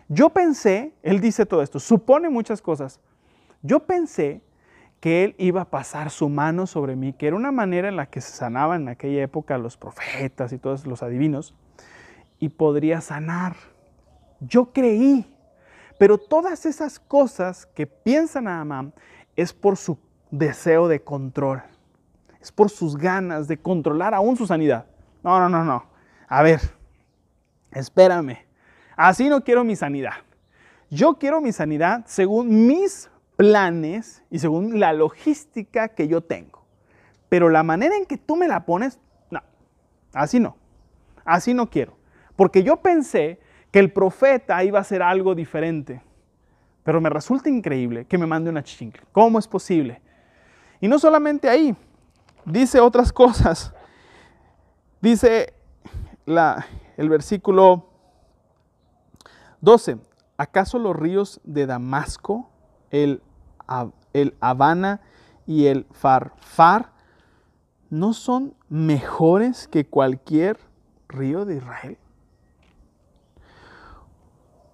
Yo 0.07 0.29
pensé, 0.29 0.93
él 1.03 1.19
dice 1.19 1.45
todo 1.45 1.61
esto, 1.61 1.79
supone 1.79 2.29
muchas 2.29 2.61
cosas, 2.61 2.99
yo 3.61 3.81
pensé 3.81 4.41
que 4.99 5.23
Él 5.23 5.35
iba 5.38 5.61
a 5.61 5.69
pasar 5.69 6.09
su 6.11 6.29
mano 6.29 6.67
sobre 6.67 6.95
mí, 6.95 7.13
que 7.13 7.27
era 7.27 7.35
una 7.35 7.51
manera 7.51 7.88
en 7.89 7.95
la 7.95 8.05
que 8.05 8.21
se 8.21 8.31
sanaban 8.31 8.83
en 8.83 8.89
aquella 8.89 9.23
época 9.23 9.57
los 9.57 9.77
profetas 9.77 10.53
y 10.53 10.57
todos 10.57 10.85
los 10.85 11.03
adivinos, 11.03 11.55
y 12.39 12.49
podría 12.49 13.01
sanar. 13.01 13.55
Yo 14.39 14.71
creí, 14.71 15.25
pero 15.97 16.17
todas 16.17 16.65
esas 16.65 16.99
cosas 16.99 17.65
que 17.65 17.88
piensa 17.88 18.41
Naamán 18.41 18.93
es 19.36 19.54
por 19.54 19.78
su 19.78 19.98
deseo 20.32 20.88
de 20.88 21.04
control, 21.04 21.63
es 22.41 22.52
por 22.52 22.69
sus 22.69 22.98
ganas 22.98 23.48
de 23.48 23.58
controlar 23.58 24.13
aún 24.13 24.38
su 24.38 24.45
sanidad. 24.45 24.86
No, 25.24 25.39
no, 25.39 25.50
no, 25.50 25.63
no. 25.63 25.86
A 26.28 26.43
ver, 26.43 26.62
espérame. 27.71 28.45
Así 28.95 29.30
no 29.30 29.43
quiero 29.43 29.63
mi 29.63 29.76
sanidad. 29.76 30.13
Yo 30.89 31.15
quiero 31.15 31.41
mi 31.41 31.52
sanidad 31.52 32.04
según 32.06 32.67
mis 32.67 33.10
planes 33.36 34.24
y 34.30 34.39
según 34.39 34.80
la 34.80 34.93
logística 34.93 35.89
que 35.89 36.08
yo 36.08 36.21
tengo. 36.21 36.65
Pero 37.30 37.50
la 37.50 37.63
manera 37.63 37.95
en 37.98 38.06
que 38.06 38.17
tú 38.17 38.36
me 38.36 38.48
la 38.48 38.65
pones, 38.65 39.00
no, 39.30 39.41
así 40.13 40.39
no, 40.39 40.56
así 41.26 41.54
no 41.54 41.69
quiero. 41.69 41.98
Porque 42.36 42.63
yo 42.63 42.78
pensé 42.78 43.39
que 43.71 43.80
el 43.80 43.91
profeta 43.91 44.63
iba 44.63 44.78
a 44.78 44.82
hacer 44.82 45.02
algo 45.02 45.36
diferente. 45.36 46.02
Pero 46.86 47.02
me 47.02 47.10
resulta 47.10 47.50
increíble 47.50 48.06
que 48.06 48.15
me 48.15 48.28
mande 48.28 48.52
una 48.52 48.63
chingle. 48.63 49.02
¿Cómo 49.12 49.39
es 49.39 49.48
posible? 49.48 50.04
Y 50.80 50.88
no 50.88 51.00
solamente 51.00 51.50
ahí, 51.50 51.76
dice 52.45 52.80
otras 52.80 53.12
cosas. 53.12 53.74
Dice 55.02 55.56
el 56.28 57.10
versículo 57.10 57.89
12. 59.62 59.98
¿Acaso 60.38 60.78
los 60.78 60.95
ríos 60.95 61.41
de 61.43 61.65
Damasco, 61.65 62.52
el, 62.91 63.24
el 64.13 64.36
Habana 64.39 65.02
y 65.48 65.65
el 65.65 65.88
Farfar 65.91 66.91
no 67.89 68.13
son 68.13 68.54
mejores 68.69 69.67
que 69.67 69.88
cualquier 69.88 70.60
río 71.08 71.45
de 71.45 71.56
Israel? 71.56 71.98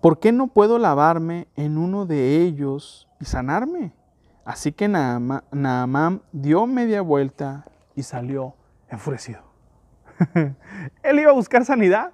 ¿Por 0.01 0.19
qué 0.19 0.31
no 0.31 0.47
puedo 0.47 0.79
lavarme 0.79 1.47
en 1.55 1.77
uno 1.77 2.07
de 2.07 2.41
ellos 2.41 3.07
y 3.19 3.25
sanarme? 3.25 3.93
Así 4.43 4.71
que 4.71 4.87
Naamán 4.87 6.23
dio 6.31 6.65
media 6.65 7.03
vuelta 7.03 7.65
y 7.95 8.01
salió 8.01 8.55
enfurecido. 8.89 9.41
Él 11.03 11.19
iba 11.19 11.29
a 11.29 11.35
buscar 11.35 11.65
sanidad. 11.65 12.13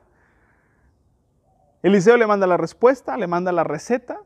Eliseo 1.82 2.17
le 2.17 2.28
manda 2.28 2.45
la 2.45 2.58
respuesta, 2.58 3.15
le 3.15 3.28
manda 3.28 3.54
la 3.54 3.63
receta 3.63 4.19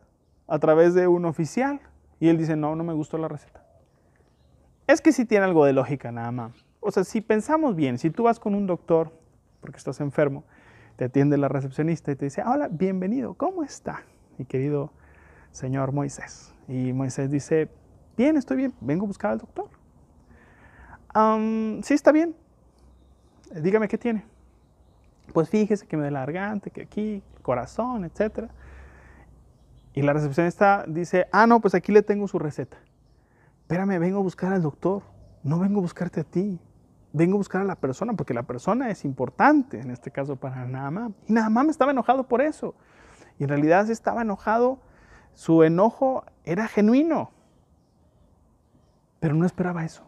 a 0.48 0.58
través 0.58 0.96
de 0.96 1.08
un 1.08 1.26
oficial 1.26 1.80
y 2.20 2.30
él 2.30 2.38
dice, 2.38 2.56
no, 2.56 2.76
no 2.76 2.84
me 2.84 2.94
gustó 2.94 3.18
la 3.18 3.28
receta. 3.28 3.64
Es 4.88 5.02
que 5.02 5.12
sí 5.12 5.26
tiene 5.26 5.46
algo 5.46 5.66
de 5.66 5.74
lógica, 5.74 6.12
Naamán. 6.12 6.54
O 6.80 6.92
sea, 6.92 7.04
si 7.04 7.22
pensamos 7.22 7.76
bien, 7.76 8.00
si 8.00 8.10
tú 8.10 8.24
vas 8.24 8.40
con 8.40 8.56
un 8.56 8.66
doctor 8.66 9.12
porque 9.60 9.78
estás 9.78 10.00
enfermo 10.00 10.44
te 11.02 11.06
atiende 11.06 11.36
la 11.36 11.48
recepcionista 11.48 12.12
y 12.12 12.16
te 12.16 12.26
dice, 12.26 12.44
hola, 12.46 12.68
bienvenido, 12.68 13.34
¿cómo 13.34 13.64
está? 13.64 14.04
Mi 14.38 14.46
querido 14.46 14.92
señor 15.50 15.94
Moisés. 15.94 16.54
Y 16.68 16.94
Moisés 16.94 17.32
dice, 17.32 17.72
bien, 18.16 18.38
estoy 18.38 18.58
bien, 18.58 18.76
vengo 18.82 19.06
a 19.06 19.08
buscar 19.08 19.32
al 19.32 19.40
doctor. 19.40 19.68
sí, 21.82 21.96
está 21.96 22.12
bien. 22.12 22.36
Dígame 23.52 23.88
qué 23.88 23.98
tiene. 23.98 24.24
Pues 25.34 25.50
fíjese 25.50 25.88
que 25.88 25.98
me 25.98 26.04
da 26.04 26.12
la 26.12 26.20
garganta, 26.20 26.70
que 26.70 26.84
aquí, 26.84 27.24
corazón, 27.42 28.06
etc. 28.06 28.52
Y 29.96 30.04
la 30.04 30.14
recepcionista 30.14 30.86
dice, 30.88 31.26
ah, 31.32 31.48
no, 31.48 31.62
pues 31.62 31.74
aquí 31.74 31.92
le 31.92 32.04
tengo 32.04 32.28
su 32.28 32.38
receta. 32.38 32.78
Espérame, 33.62 33.98
vengo 33.98 34.20
a 34.20 34.22
buscar 34.22 34.54
al 34.54 34.62
doctor, 34.62 35.02
no 35.42 35.58
vengo 35.58 35.80
a 35.80 35.82
buscarte 35.82 36.20
a 36.20 36.24
ti 36.26 36.60
vengo 37.14 37.36
a 37.36 37.38
buscar 37.38 37.62
a 37.62 37.66
la 37.66 37.76
persona, 37.76 38.14
porque 38.14 38.34
la 38.34 38.44
persona 38.44 38.90
es 38.90 39.06
importante, 39.06 39.80
en 39.80 39.92
este 39.92 40.12
caso 40.12 40.36
para 40.36 40.66
Naamán. 40.66 41.16
Y 41.28 41.34
Naamán 41.34 41.70
estaba 41.70 41.92
enojado 41.92 42.28
por 42.28 42.42
eso. 42.42 42.76
Y 43.38 43.44
en 43.44 43.50
realidad 43.50 43.90
estaba 43.90 44.22
enojado, 44.22 44.80
su 45.34 45.64
enojo 45.64 46.26
era 46.44 46.68
genuino, 46.68 47.32
pero 49.20 49.36
no 49.36 49.46
esperaba 49.46 49.84
eso. 49.84 50.04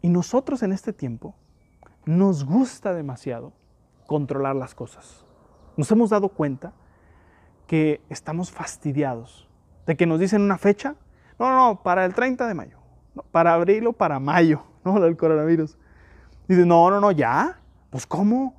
Y 0.00 0.08
nosotros 0.08 0.62
en 0.62 0.72
este 0.72 0.92
tiempo 0.92 1.34
nos 2.04 2.44
gusta 2.44 2.92
demasiado 2.92 3.52
controlar 4.06 4.56
las 4.56 4.74
cosas. 4.74 5.24
Nos 5.76 5.90
hemos 5.90 6.10
dado 6.10 6.28
cuenta 6.28 6.72
que 7.66 8.00
estamos 8.08 8.50
fastidiados 8.50 9.48
de 9.86 9.96
que 9.96 10.06
nos 10.06 10.20
dicen 10.20 10.42
una 10.42 10.58
fecha. 10.58 10.96
No, 11.38 11.48
no, 11.48 11.68
no, 11.68 11.82
para 11.82 12.04
el 12.04 12.14
30 12.14 12.46
de 12.46 12.54
mayo. 12.54 12.78
para 13.30 13.54
abril 13.54 13.86
o 13.86 13.92
para 13.92 14.18
mayo. 14.18 14.62
¿no? 14.84 15.00
Del 15.00 15.16
coronavirus. 15.16 15.78
Dice, 16.48 16.66
no, 16.66 16.90
no, 16.90 17.00
no, 17.00 17.10
ya. 17.12 17.60
Pues 17.90 18.06
¿cómo? 18.06 18.54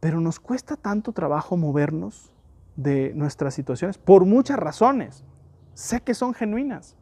Pero 0.00 0.20
nos 0.20 0.40
cuesta 0.40 0.76
tanto 0.76 1.12
trabajo 1.12 1.56
movernos 1.56 2.32
de 2.76 3.12
nuestras 3.14 3.54
situaciones 3.54 3.98
por 3.98 4.24
muchas 4.24 4.58
razones. 4.58 5.24
Sé 5.74 6.00
que 6.02 6.14
son 6.14 6.34
genuinas, 6.34 6.96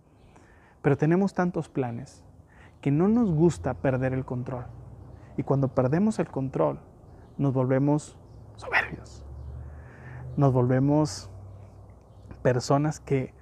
pero 0.83 0.97
tenemos 0.97 1.35
tantos 1.35 1.69
planes 1.69 2.23
que 2.81 2.91
no 2.91 3.09
nos 3.09 3.33
gusta 3.33 3.75
perder 3.75 4.13
el 4.13 4.25
control. 4.25 4.67
Y 5.37 5.43
cuando 5.43 5.69
perdemos 5.69 6.19
el 6.19 6.29
control, 6.29 6.81
nos 7.39 7.53
volvemos 7.53 8.17
soberbios. 8.57 9.25
Nos 10.37 10.53
volvemos 10.53 11.31
personas 12.43 13.01
que 13.01 13.35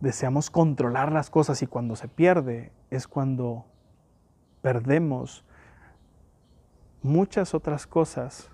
deseamos 0.00 0.50
controlar 0.50 1.12
las 1.12 1.30
cosas 1.30 1.62
y 1.62 1.66
cuando 1.66 1.96
se 1.96 2.08
pierde 2.08 2.72
es 2.90 3.08
cuando 3.08 3.66
perdemos 4.64 5.44
muchas 7.02 7.52
otras 7.52 7.86
cosas 7.86 8.48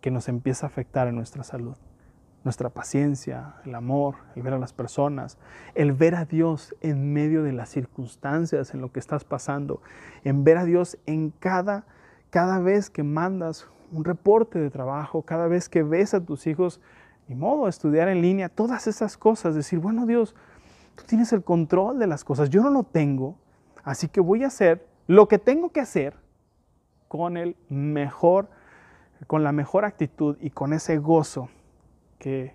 que 0.00 0.12
nos 0.12 0.28
empieza 0.28 0.64
a 0.64 0.68
afectar 0.68 1.08
en 1.08 1.16
nuestra 1.16 1.42
salud. 1.42 1.74
Nuestra 2.44 2.70
paciencia, 2.70 3.56
el 3.64 3.74
amor, 3.74 4.14
el 4.36 4.44
ver 4.44 4.52
a 4.52 4.60
las 4.60 4.72
personas, 4.72 5.36
el 5.74 5.90
ver 5.92 6.14
a 6.14 6.24
Dios 6.24 6.76
en 6.82 7.12
medio 7.12 7.42
de 7.42 7.52
las 7.52 7.68
circunstancias, 7.68 8.74
en 8.74 8.80
lo 8.80 8.92
que 8.92 9.00
estás 9.00 9.24
pasando, 9.24 9.82
en 10.22 10.44
ver 10.44 10.56
a 10.56 10.64
Dios 10.64 10.98
en 11.04 11.30
cada, 11.30 11.84
cada 12.30 12.60
vez 12.60 12.88
que 12.88 13.02
mandas 13.02 13.66
un 13.90 14.04
reporte 14.04 14.60
de 14.60 14.70
trabajo, 14.70 15.22
cada 15.22 15.48
vez 15.48 15.68
que 15.68 15.82
ves 15.82 16.14
a 16.14 16.24
tus 16.24 16.46
hijos, 16.46 16.80
ni 17.26 17.34
modo, 17.34 17.66
estudiar 17.66 18.06
en 18.06 18.22
línea, 18.22 18.48
todas 18.48 18.86
esas 18.86 19.16
cosas, 19.16 19.56
decir, 19.56 19.80
bueno 19.80 20.06
Dios, 20.06 20.36
tú 20.94 21.02
tienes 21.08 21.32
el 21.32 21.42
control 21.42 21.98
de 21.98 22.06
las 22.06 22.22
cosas, 22.22 22.50
yo 22.50 22.62
no 22.62 22.70
lo 22.70 22.84
tengo, 22.84 23.34
así 23.82 24.06
que 24.06 24.20
voy 24.20 24.44
a 24.44 24.46
hacer 24.46 24.93
lo 25.06 25.28
que 25.28 25.38
tengo 25.38 25.70
que 25.70 25.80
hacer 25.80 26.14
con 27.08 27.36
el 27.36 27.56
mejor, 27.68 28.48
con 29.26 29.44
la 29.44 29.52
mejor 29.52 29.84
actitud 29.84 30.36
y 30.40 30.50
con 30.50 30.72
ese 30.72 30.98
gozo 30.98 31.48
que 32.18 32.54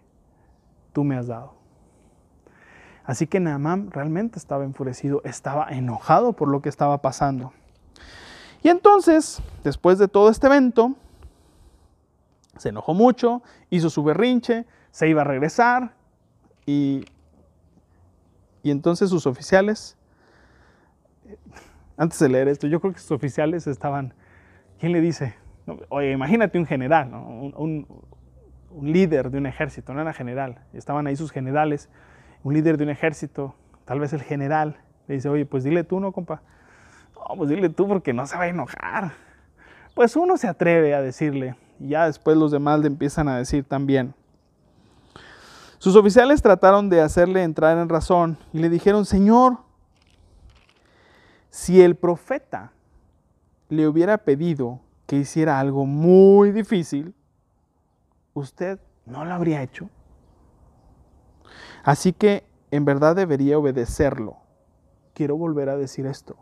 tú 0.94 1.04
me 1.04 1.16
has 1.16 1.28
dado. 1.28 1.54
Así 3.04 3.26
que 3.26 3.40
Naamán 3.40 3.92
realmente 3.92 4.38
estaba 4.38 4.64
enfurecido, 4.64 5.22
estaba 5.24 5.68
enojado 5.70 6.34
por 6.34 6.48
lo 6.48 6.62
que 6.62 6.70
estaba 6.70 7.02
pasando. 7.02 7.54
Y 8.62 8.70
entonces, 8.70 9.42
después 9.64 9.98
de 9.98 10.08
todo 10.08 10.30
este 10.30 10.48
evento, 10.48 10.96
se 12.58 12.70
enojó 12.70 12.94
mucho, 12.94 13.42
hizo 13.70 13.90
su 13.90 14.04
berrinche, 14.04 14.66
se 14.92 15.08
iba 15.08 15.22
a 15.22 15.26
regresar 15.26 15.96
y, 16.66 17.06
y 18.62 18.72
entonces 18.72 19.10
sus 19.10 19.26
oficiales 19.26 19.98
antes 22.00 22.18
de 22.18 22.30
leer 22.30 22.48
esto, 22.48 22.66
yo 22.66 22.80
creo 22.80 22.94
que 22.94 23.00
sus 23.00 23.12
oficiales 23.12 23.68
estaban, 23.68 24.14
¿quién 24.80 24.94
le 24.94 25.02
dice? 25.02 25.36
Oye, 25.90 26.14
imagínate 26.14 26.58
un 26.58 26.66
general, 26.66 27.14
un, 27.14 27.86
líder 28.82 29.30
de 29.30 29.38
un 29.38 29.46
ejército, 29.46 29.94
no 29.94 30.02
era 30.02 30.14
general, 30.14 30.60
estaban 30.72 31.08
ahí 31.08 31.18
sus 31.18 31.30
generales, 31.30 31.90
un 32.44 32.54
líder 32.54 32.78
de 32.78 32.86
un 32.86 32.90
ejército, 32.90 33.54
tal 33.84 34.00
vez 34.00 34.14
el 34.14 34.22
general, 34.22 34.78
le 35.08 35.16
dice, 35.16 35.28
oye, 35.28 35.46
pues 35.46 35.66
dile 35.66 35.84
tú, 35.84 36.00
¿no, 36.00 36.14
compa? 36.14 36.42
No, 37.16 37.36
pues 37.36 37.50
dile 37.50 37.68
tú 37.68 37.86
porque 37.86 38.14
no 38.14 38.26
se 38.26 38.38
va 38.38 38.44
a 38.44 38.48
enojar. 38.48 39.12
Pues 39.94 40.16
uno 40.16 40.38
se 40.38 40.48
atreve 40.48 40.96
a 40.96 41.02
decirle, 41.02 41.56
y 41.82 41.90
ya 41.90 42.06
después 42.06 42.38
los 42.38 42.52
demás 42.52 42.80
le 42.80 42.88
empiezan 42.88 43.28
a 43.28 43.38
decir 43.38 43.66
también. 43.66 44.14
Sus 45.80 45.98
oficiales 45.98 46.42
trataron 46.42 46.90
de 46.90 47.02
hacerle 47.02 47.44
entrar 47.44 47.78
en 47.78 47.90
razón 47.90 48.38
y 48.54 48.60
le 48.60 48.70
dijeron, 48.70 49.06
Señor, 49.06 49.58
si 51.50 51.82
el 51.82 51.96
profeta 51.96 52.72
le 53.70 53.88
hubiera 53.88 54.18
pedido 54.18 54.80
que 55.06 55.18
hiciera 55.18 55.60
algo 55.60 55.86
muy 55.86 56.52
difícil, 56.52 57.14
usted 58.34 58.80
no 59.06 59.26
lo 59.26 59.34
habría 59.34 59.64
hecho. 59.64 59.90
Así 61.84 62.14
que 62.14 62.44
en 62.72 62.86
verdad 62.86 63.16
debería 63.16 63.58
obedecerlo. 63.58 64.38
Quiero 65.14 65.38
volver 65.38 65.70
a 65.70 65.78
decir 65.78 66.06
esto. 66.06 66.38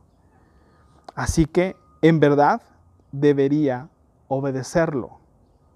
Así 1.15 1.45
que 1.45 1.75
en 2.01 2.19
verdad 2.19 2.61
debería 3.11 3.89
obedecerlo. 4.27 5.19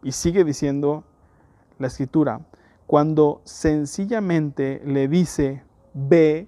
Y 0.03 0.11
sigue 0.11 0.43
diciendo 0.43 1.03
la 1.79 1.87
escritura, 1.87 2.41
cuando 2.85 3.41
sencillamente 3.45 4.81
le 4.85 5.07
dice, 5.07 5.63
ve, 5.93 6.47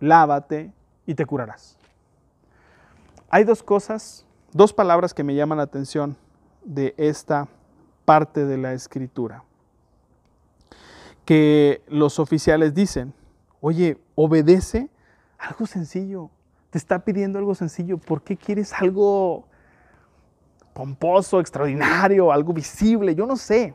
lávate 0.00 0.72
y 1.06 1.14
te 1.14 1.24
curarás. 1.24 1.77
Hay 3.30 3.44
dos 3.44 3.62
cosas, 3.62 4.24
dos 4.52 4.72
palabras 4.72 5.12
que 5.12 5.22
me 5.22 5.34
llaman 5.34 5.58
la 5.58 5.64
atención 5.64 6.16
de 6.64 6.94
esta 6.96 7.48
parte 8.06 8.46
de 8.46 8.56
la 8.56 8.72
escritura. 8.72 9.44
Que 11.26 11.82
los 11.88 12.18
oficiales 12.18 12.72
dicen, 12.72 13.12
oye, 13.60 13.98
obedece 14.14 14.88
algo 15.38 15.66
sencillo. 15.66 16.30
Te 16.70 16.78
está 16.78 17.04
pidiendo 17.04 17.38
algo 17.38 17.54
sencillo. 17.54 17.98
¿Por 17.98 18.22
qué 18.22 18.36
quieres 18.36 18.72
algo 18.72 19.46
pomposo, 20.72 21.38
extraordinario, 21.38 22.32
algo 22.32 22.54
visible? 22.54 23.14
Yo 23.14 23.26
no 23.26 23.36
sé. 23.36 23.74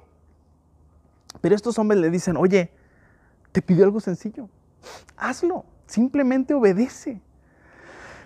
Pero 1.41 1.53
estos 1.53 1.77
hombres 1.77 2.01
le 2.01 2.09
dicen, 2.09 2.37
oye, 2.37 2.71
te 3.51 3.61
pidió 3.61 3.85
algo 3.85 3.99
sencillo. 3.99 4.49
hazlo, 5.15 5.63
simplemente 5.85 6.55
obedece. 6.55 7.21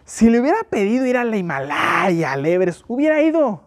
Si 0.08 0.30
le 0.30 0.40
hubiera 0.40 0.64
pedido 0.64 1.06
ir 1.06 1.18
a 1.18 1.26
la 1.26 1.36
Himalaya, 1.36 2.32
al 2.32 2.46
Everest, 2.46 2.86
hubiera 2.88 3.22
ido, 3.22 3.62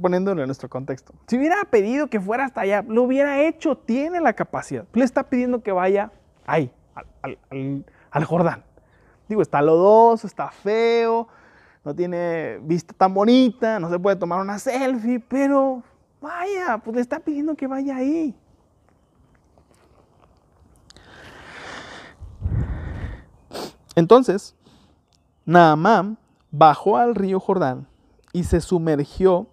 poniéndolo 0.00 0.40
en 0.40 0.46
nuestro 0.46 0.68
contexto. 0.68 1.12
Si 1.26 1.36
hubiera 1.36 1.56
pedido 1.64 2.06
que 2.06 2.20
fuera 2.20 2.44
hasta 2.44 2.60
allá, 2.60 2.84
lo 2.86 3.02
hubiera 3.02 3.40
hecho, 3.40 3.76
tiene 3.76 4.20
la 4.20 4.32
capacidad. 4.32 4.84
Le 4.92 5.04
está 5.04 5.24
pidiendo 5.24 5.64
que 5.64 5.72
vaya 5.72 6.12
ahí, 6.46 6.70
al, 7.20 7.84
al 8.12 8.24
Jordán. 8.24 8.62
Digo, 9.28 9.42
está 9.42 9.60
lodoso, 9.60 10.28
está 10.28 10.52
feo, 10.52 11.26
no 11.84 11.92
tiene 11.96 12.60
vista 12.62 12.94
tan 12.96 13.12
bonita, 13.12 13.80
no 13.80 13.90
se 13.90 13.98
puede 13.98 14.14
tomar 14.14 14.40
una 14.40 14.60
selfie, 14.60 15.18
pero 15.18 15.82
vaya, 16.20 16.78
pues 16.78 16.94
le 16.94 17.02
está 17.02 17.18
pidiendo 17.18 17.56
que 17.56 17.66
vaya 17.66 17.96
ahí. 17.96 18.36
Entonces, 23.96 24.55
Naamán 25.46 26.18
bajó 26.50 26.96
al 26.96 27.14
río 27.14 27.38
Jordán 27.38 27.86
y 28.32 28.44
se 28.44 28.60
sumergió 28.60 29.46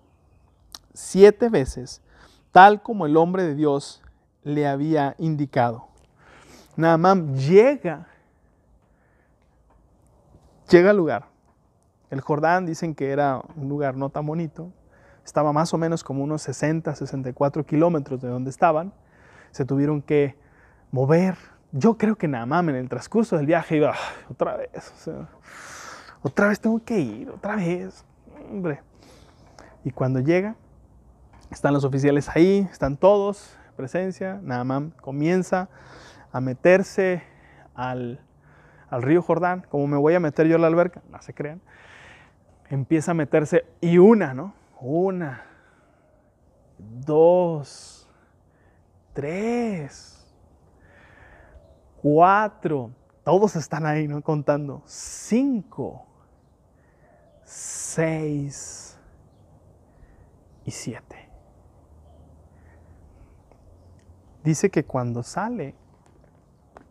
siete 0.93 1.49
veces, 1.49 2.01
tal 2.51 2.81
como 2.81 3.05
el 3.05 3.15
hombre 3.15 3.43
de 3.43 3.53
Dios 3.53 4.01
le 4.43 4.67
había 4.67 5.15
indicado. 5.19 5.87
Naamán 6.75 7.37
llega, 7.37 8.07
llega 10.69 10.89
al 10.89 10.97
lugar. 10.97 11.27
El 12.09 12.21
Jordán 12.21 12.65
dicen 12.65 12.95
que 12.95 13.11
era 13.11 13.41
un 13.55 13.69
lugar 13.69 13.95
no 13.95 14.09
tan 14.09 14.25
bonito, 14.25 14.71
estaba 15.23 15.53
más 15.53 15.75
o 15.75 15.77
menos 15.77 16.03
como 16.03 16.23
unos 16.23 16.41
60, 16.41 16.95
64 16.95 17.65
kilómetros 17.67 18.19
de 18.19 18.29
donde 18.29 18.49
estaban. 18.49 18.93
Se 19.51 19.63
tuvieron 19.63 20.01
que 20.01 20.35
mover. 20.91 21.37
Yo 21.71 21.97
creo 21.97 22.15
que 22.15 22.27
Naamán 22.27 22.69
en 22.69 22.75
el 22.75 22.89
transcurso 22.89 23.37
del 23.37 23.45
viaje 23.45 23.77
iba, 23.77 23.93
otra 24.29 24.57
vez, 24.57 24.91
otra 26.23 26.47
vez 26.47 26.59
tengo 26.59 26.83
que 26.83 26.99
ir, 26.99 27.29
otra 27.29 27.57
vez, 27.57 28.05
hombre. 28.49 28.81
Y 29.83 29.91
cuando 29.91 30.21
llega, 30.21 30.55
están 31.51 31.73
los 31.73 31.83
oficiales 31.83 32.29
ahí, 32.29 32.67
están 32.71 32.97
todos, 32.97 33.57
presencia, 33.75 34.39
Naamán 34.41 34.91
comienza 35.01 35.69
a 36.31 36.39
meterse 36.39 37.23
al, 37.75 38.21
al 38.89 39.01
río 39.01 39.21
Jordán, 39.21 39.65
como 39.69 39.85
me 39.87 39.97
voy 39.97 40.15
a 40.15 40.19
meter 40.19 40.47
yo 40.47 40.55
a 40.55 40.59
la 40.59 40.67
alberca, 40.67 41.01
no 41.11 41.21
se 41.21 41.33
crean, 41.33 41.61
empieza 42.69 43.11
a 43.11 43.13
meterse 43.13 43.65
y 43.81 43.97
una, 43.97 44.33
¿no? 44.33 44.53
Una, 44.79 45.43
dos, 46.77 48.09
tres, 49.13 50.25
cuatro, 52.01 52.91
todos 53.23 53.55
están 53.55 53.85
ahí, 53.85 54.07
¿no? 54.07 54.21
Contando, 54.21 54.81
cinco, 54.85 56.05
seis 57.53 58.97
y 60.65 60.71
siete. 60.71 61.29
Dice 64.43 64.71
que 64.71 64.83
cuando 64.83 65.21
sale 65.21 65.75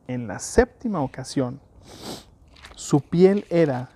en 0.06 0.28
la 0.28 0.38
séptima 0.38 1.00
ocasión, 1.00 1.60
su 2.76 3.00
piel 3.00 3.44
era 3.50 3.90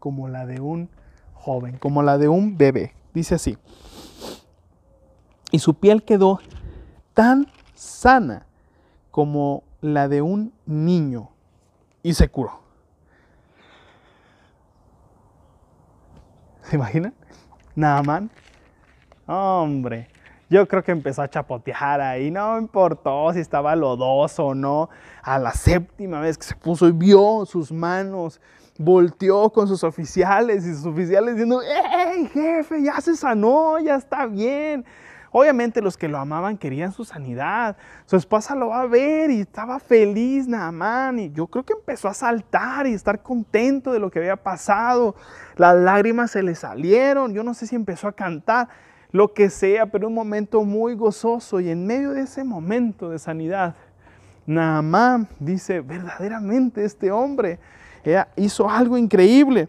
como 0.00 0.26
la 0.28 0.44
de 0.44 0.60
un 0.60 0.90
joven, 1.34 1.78
como 1.78 2.02
la 2.02 2.18
de 2.18 2.28
un 2.28 2.58
bebé. 2.58 2.94
Dice 3.14 3.36
así. 3.36 3.56
Y 5.52 5.60
su 5.60 5.74
piel 5.74 6.02
quedó 6.02 6.40
tan 7.14 7.46
sana 7.74 8.46
como 9.12 9.62
la 9.80 10.08
de 10.08 10.20
un 10.20 10.52
niño 10.66 11.30
y 12.02 12.14
se 12.14 12.28
curó. 12.28 12.67
¿Se 16.68 16.76
imaginan? 16.76 17.14
Naaman. 17.74 18.30
Hombre, 19.26 20.08
yo 20.50 20.68
creo 20.68 20.84
que 20.84 20.92
empezó 20.92 21.22
a 21.22 21.28
chapotear 21.28 21.98
ahí, 22.02 22.30
no 22.30 22.58
importó 22.58 23.32
si 23.32 23.40
estaba 23.40 23.74
lodoso 23.74 24.48
o 24.48 24.54
no. 24.54 24.90
A 25.22 25.38
la 25.38 25.52
séptima 25.52 26.20
vez 26.20 26.36
que 26.36 26.44
se 26.44 26.54
puso 26.54 26.86
y 26.86 26.92
vio 26.92 27.46
sus 27.46 27.72
manos, 27.72 28.38
volteó 28.76 29.48
con 29.50 29.66
sus 29.66 29.82
oficiales 29.82 30.66
y 30.66 30.74
sus 30.74 30.84
oficiales 30.84 31.36
diciendo, 31.36 31.62
¡Ey, 31.62 32.26
jefe, 32.26 32.82
ya 32.82 33.00
se 33.00 33.16
sanó, 33.16 33.78
ya 33.78 33.94
está 33.94 34.26
bien! 34.26 34.84
Obviamente 35.30 35.82
los 35.82 35.96
que 35.96 36.08
lo 36.08 36.18
amaban 36.18 36.56
querían 36.56 36.92
su 36.92 37.04
sanidad. 37.04 37.76
Su 38.06 38.16
esposa 38.16 38.54
lo 38.54 38.68
va 38.68 38.82
a 38.82 38.86
ver 38.86 39.30
y 39.30 39.40
estaba 39.40 39.78
feliz 39.78 40.48
Naamán. 40.48 41.18
Y 41.18 41.32
yo 41.32 41.46
creo 41.46 41.64
que 41.64 41.74
empezó 41.74 42.08
a 42.08 42.14
saltar 42.14 42.86
y 42.86 42.94
estar 42.94 43.22
contento 43.22 43.92
de 43.92 43.98
lo 43.98 44.10
que 44.10 44.18
había 44.18 44.36
pasado. 44.36 45.14
Las 45.56 45.76
lágrimas 45.76 46.30
se 46.30 46.42
le 46.42 46.54
salieron. 46.54 47.34
Yo 47.34 47.42
no 47.42 47.54
sé 47.54 47.66
si 47.66 47.76
empezó 47.76 48.08
a 48.08 48.12
cantar, 48.12 48.68
lo 49.10 49.32
que 49.32 49.48
sea, 49.50 49.86
pero 49.86 50.08
un 50.08 50.14
momento 50.14 50.64
muy 50.64 50.94
gozoso. 50.94 51.60
Y 51.60 51.70
en 51.70 51.86
medio 51.86 52.10
de 52.10 52.22
ese 52.22 52.44
momento 52.44 53.10
de 53.10 53.18
sanidad, 53.18 53.74
Naamán 54.46 55.28
dice, 55.38 55.80
verdaderamente 55.80 56.84
este 56.84 57.10
hombre 57.10 57.58
hizo 58.36 58.68
algo 58.68 58.96
increíble. 58.96 59.68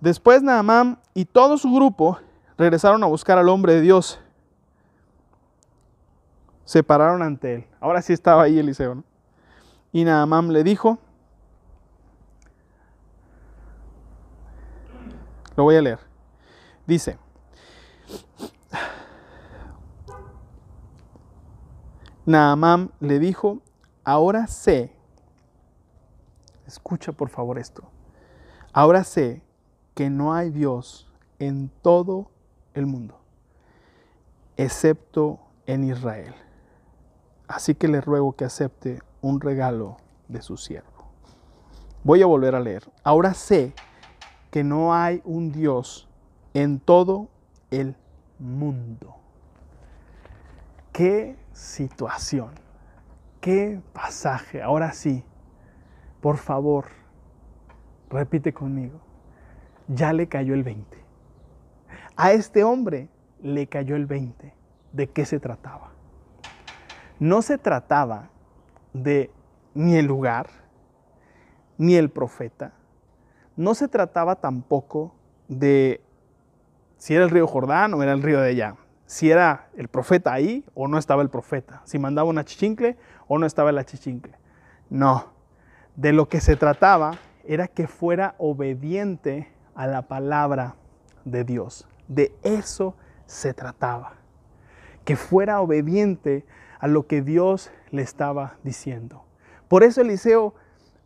Después 0.00 0.42
Naamán 0.42 0.98
y 1.14 1.24
todo 1.24 1.58
su 1.58 1.72
grupo 1.72 2.18
regresaron 2.56 3.02
a 3.02 3.06
buscar 3.06 3.38
al 3.38 3.48
hombre 3.48 3.74
de 3.74 3.80
Dios 3.80 4.20
se 6.70 6.84
pararon 6.84 7.20
ante 7.20 7.52
él. 7.52 7.66
Ahora 7.80 8.00
sí 8.00 8.12
estaba 8.12 8.44
ahí 8.44 8.56
Eliseo. 8.56 8.94
¿no? 8.94 9.04
Y 9.90 10.04
Naamán 10.04 10.52
le 10.52 10.62
dijo, 10.62 10.98
lo 15.56 15.64
voy 15.64 15.74
a 15.74 15.82
leer. 15.82 15.98
Dice, 16.86 17.18
Naamán 22.24 22.92
le 23.00 23.18
dijo, 23.18 23.60
ahora 24.04 24.46
sé, 24.46 24.92
escucha 26.68 27.10
por 27.10 27.30
favor 27.30 27.58
esto, 27.58 27.82
ahora 28.72 29.02
sé 29.02 29.42
que 29.96 30.08
no 30.08 30.34
hay 30.34 30.50
Dios 30.50 31.12
en 31.40 31.68
todo 31.82 32.30
el 32.74 32.86
mundo, 32.86 33.18
excepto 34.56 35.40
en 35.66 35.82
Israel. 35.82 36.32
Así 37.50 37.74
que 37.74 37.88
le 37.88 38.00
ruego 38.00 38.36
que 38.36 38.44
acepte 38.44 39.00
un 39.20 39.40
regalo 39.40 39.96
de 40.28 40.40
su 40.40 40.56
siervo. 40.56 41.10
Voy 42.04 42.22
a 42.22 42.26
volver 42.26 42.54
a 42.54 42.60
leer. 42.60 42.88
Ahora 43.02 43.34
sé 43.34 43.74
que 44.52 44.62
no 44.62 44.94
hay 44.94 45.20
un 45.24 45.50
Dios 45.50 46.08
en 46.54 46.78
todo 46.78 47.28
el 47.72 47.96
mundo. 48.38 49.16
Qué 50.92 51.36
situación, 51.52 52.50
qué 53.40 53.80
pasaje. 53.92 54.62
Ahora 54.62 54.92
sí, 54.92 55.24
por 56.20 56.36
favor, 56.36 56.84
repite 58.10 58.54
conmigo. 58.54 59.00
Ya 59.88 60.12
le 60.12 60.28
cayó 60.28 60.54
el 60.54 60.62
20. 60.62 60.98
A 62.14 62.30
este 62.30 62.62
hombre 62.62 63.08
le 63.42 63.66
cayó 63.66 63.96
el 63.96 64.06
20. 64.06 64.54
¿De 64.92 65.10
qué 65.10 65.26
se 65.26 65.40
trataba? 65.40 65.90
No 67.20 67.42
se 67.42 67.58
trataba 67.58 68.30
de 68.92 69.30
ni 69.74 69.96
el 69.96 70.06
lugar, 70.06 70.48
ni 71.78 71.94
el 71.94 72.10
profeta, 72.10 72.72
no 73.56 73.74
se 73.74 73.88
trataba 73.88 74.36
tampoco 74.36 75.14
de 75.46 76.00
si 76.96 77.14
era 77.14 77.24
el 77.24 77.30
río 77.30 77.46
Jordán 77.46 77.94
o 77.94 78.02
era 78.02 78.12
el 78.12 78.22
río 78.22 78.40
de 78.40 78.50
allá, 78.50 78.76
si 79.04 79.30
era 79.30 79.68
el 79.76 79.88
profeta 79.88 80.32
ahí 80.32 80.64
o 80.74 80.88
no 80.88 80.98
estaba 80.98 81.22
el 81.22 81.28
profeta, 81.28 81.82
si 81.84 81.98
mandaba 81.98 82.28
una 82.28 82.44
chichincle 82.44 82.96
o 83.28 83.38
no 83.38 83.46
estaba 83.46 83.70
la 83.70 83.84
chichincle. 83.84 84.34
No, 84.88 85.26
de 85.96 86.12
lo 86.12 86.28
que 86.28 86.40
se 86.40 86.56
trataba 86.56 87.18
era 87.44 87.68
que 87.68 87.86
fuera 87.86 88.34
obediente 88.38 89.52
a 89.74 89.86
la 89.86 90.02
palabra 90.02 90.76
de 91.24 91.44
Dios. 91.44 91.86
De 92.08 92.34
eso 92.42 92.96
se 93.26 93.54
trataba. 93.54 94.14
Que 95.04 95.16
fuera 95.16 95.60
obediente 95.60 96.44
a 96.80 96.88
lo 96.88 97.06
que 97.06 97.22
Dios 97.22 97.70
le 97.90 98.02
estaba 98.02 98.56
diciendo. 98.64 99.24
Por 99.68 99.84
eso 99.84 100.00
Eliseo 100.00 100.54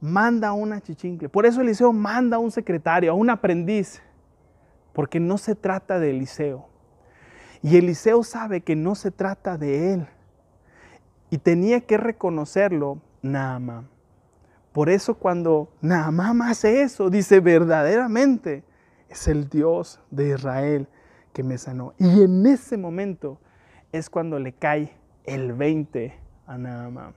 manda 0.00 0.48
a 0.48 0.52
una 0.52 0.80
chichincle, 0.80 1.28
por 1.28 1.46
eso 1.46 1.60
Eliseo 1.60 1.92
manda 1.92 2.36
a 2.36 2.40
un 2.40 2.50
secretario, 2.50 3.10
a 3.10 3.14
un 3.14 3.28
aprendiz, 3.28 4.00
porque 4.92 5.18
no 5.20 5.36
se 5.36 5.54
trata 5.54 5.98
de 5.98 6.10
Eliseo. 6.10 6.68
Y 7.62 7.76
Eliseo 7.76 8.22
sabe 8.22 8.60
que 8.60 8.76
no 8.76 8.94
se 8.94 9.10
trata 9.10 9.58
de 9.58 9.94
él. 9.94 10.06
Y 11.30 11.38
tenía 11.38 11.80
que 11.80 11.96
reconocerlo 11.96 13.00
Naamán. 13.22 13.88
Por 14.72 14.90
eso 14.90 15.14
cuando 15.14 15.70
Naamán 15.80 16.42
hace 16.42 16.82
eso, 16.82 17.10
dice 17.10 17.40
verdaderamente, 17.40 18.64
es 19.08 19.26
el 19.28 19.48
Dios 19.48 20.00
de 20.10 20.30
Israel 20.30 20.88
que 21.32 21.42
me 21.42 21.58
sanó. 21.58 21.94
Y 21.98 22.22
en 22.22 22.46
ese 22.46 22.76
momento 22.76 23.40
es 23.92 24.10
cuando 24.10 24.38
le 24.38 24.52
cae 24.52 24.92
el 25.24 25.52
20 25.52 26.14
a 26.46 26.58
Naamán. 26.58 27.14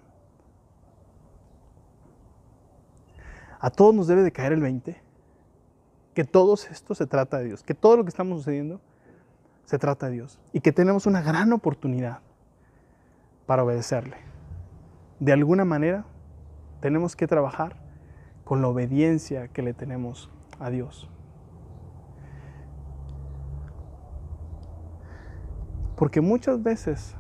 a 3.60 3.70
todos 3.70 3.93
nos 3.93 4.08
debe 4.08 4.24
de 4.24 4.32
caer 4.32 4.53
el 4.53 4.62
20, 4.62 5.01
que 6.14 6.24
todo 6.24 6.53
esto 6.53 6.95
se 6.95 7.08
trata 7.08 7.39
de 7.39 7.45
Dios, 7.45 7.64
que 7.64 7.74
todo 7.74 7.97
lo 7.97 8.03
que 8.03 8.10
estamos 8.10 8.39
sucediendo 8.39 8.82
se 9.66 9.78
trata 9.78 10.08
de 10.08 10.14
Dios 10.14 10.39
y 10.53 10.62
que 10.62 10.72
tenemos 10.72 11.05
una 11.05 11.22
gran 11.22 11.51
oportunidad 11.53 12.20
para 13.45 13.64
obedecerle. 13.64 14.18
De 15.20 15.34
alguna 15.34 15.66
manera 15.66 16.05
tenemos 16.80 17.16
que 17.16 17.28
trabajar 17.28 17.76
con 18.43 18.62
la 18.62 18.68
obediencia 18.68 19.47
que 19.47 19.62
le 19.62 19.74
tenemos 19.74 20.30
a 20.60 20.70
Dios. 20.70 21.10
Porque 25.95 26.22
muchas 26.22 26.62
veces 26.62 27.16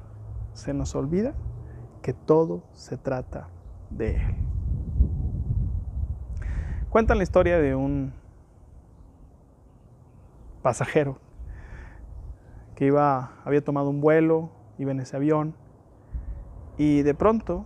se 0.57 0.73
nos 0.73 0.95
olvida 0.95 1.35
que 2.01 2.13
todo 2.13 2.63
se 2.73 2.97
trata 2.97 3.47
de 3.91 4.15
Él. 4.15 4.35
Cuentan 6.89 7.17
la 7.17 7.23
historia 7.23 7.59
de 7.59 7.75
un 7.75 8.11
pasajero 10.63 11.19
que 12.75 12.85
iba, 12.85 13.33
había 13.45 13.63
tomado 13.63 13.91
un 13.91 14.01
vuelo, 14.01 14.49
iba 14.79 14.91
en 14.91 14.99
ese 14.99 15.15
avión 15.15 15.55
y 16.77 17.03
de 17.03 17.13
pronto 17.13 17.65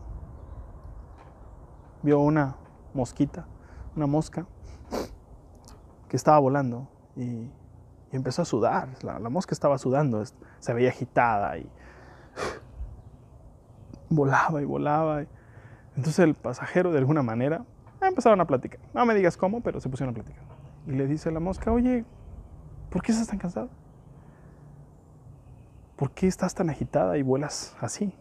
vio 2.04 2.20
una 2.20 2.58
mosquita, 2.94 3.48
una 3.96 4.06
mosca 4.06 4.48
que 6.10 6.18
estaba 6.18 6.40
volando 6.40 6.90
y, 7.16 7.50
empezó 8.12 8.42
a 8.42 8.46
sudar. 8.46 8.90
La, 9.04 9.20
la, 9.20 9.30
mosca 9.30 9.54
estaba 9.54 9.78
sudando, 9.78 10.22
se 10.60 10.74
veía 10.74 10.90
agitada 10.90 11.58
y 11.58 11.72
volaba 14.12 14.62
y 14.62 14.66
volaba. 14.66 15.24
Entonces 15.96 16.20
el 16.20 16.36
pasajero 16.36 16.92
de 16.92 17.00
alguna 17.00 17.24
manera 17.24 17.66
empezaron 18.02 18.40
a 18.42 18.46
platicar. 18.46 18.80
No 18.94 19.06
me 19.06 19.16
digas 19.16 19.38
cómo, 19.38 19.62
pero 19.62 19.80
se 19.80 19.90
pusieron 19.90 20.14
a 20.14 20.16
platicar. 20.16 20.44
Y 20.86 20.92
le 20.92 21.08
dice 21.08 21.32
la 21.32 21.40
mosca, 21.40 21.72
oye, 21.72 22.06
¿por 22.90 23.02
qué 23.02 23.12
estás 23.12 23.28
tan 23.28 23.40
cansado? 23.40 23.70
¿Por 25.96 26.12
qué 26.12 26.28
estás 26.28 26.56
tan 26.56 26.70
agitada 26.70 27.18
y 27.18 27.22
vuelas 27.22 27.76
así? 27.80 28.14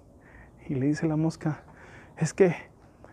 Y 0.68 0.74
le 0.74 0.86
dice 0.86 1.06
la 1.06 1.16
mosca, 1.16 1.62
es 2.16 2.32
que 2.34 2.54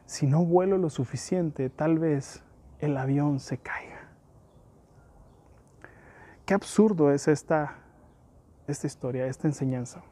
si 0.05 0.27
no 0.27 0.45
vuelo 0.45 0.77
lo 0.77 0.89
suficiente, 0.89 1.69
tal 1.69 1.99
vez 1.99 2.43
el 2.79 2.97
avión 2.97 3.39
se 3.39 3.57
caiga. 3.57 4.09
Qué 6.45 6.53
absurdo 6.53 7.11
es 7.11 7.27
esta, 7.27 7.75
esta 8.67 8.87
historia, 8.87 9.27
esta 9.27 9.47
enseñanza. 9.47 10.03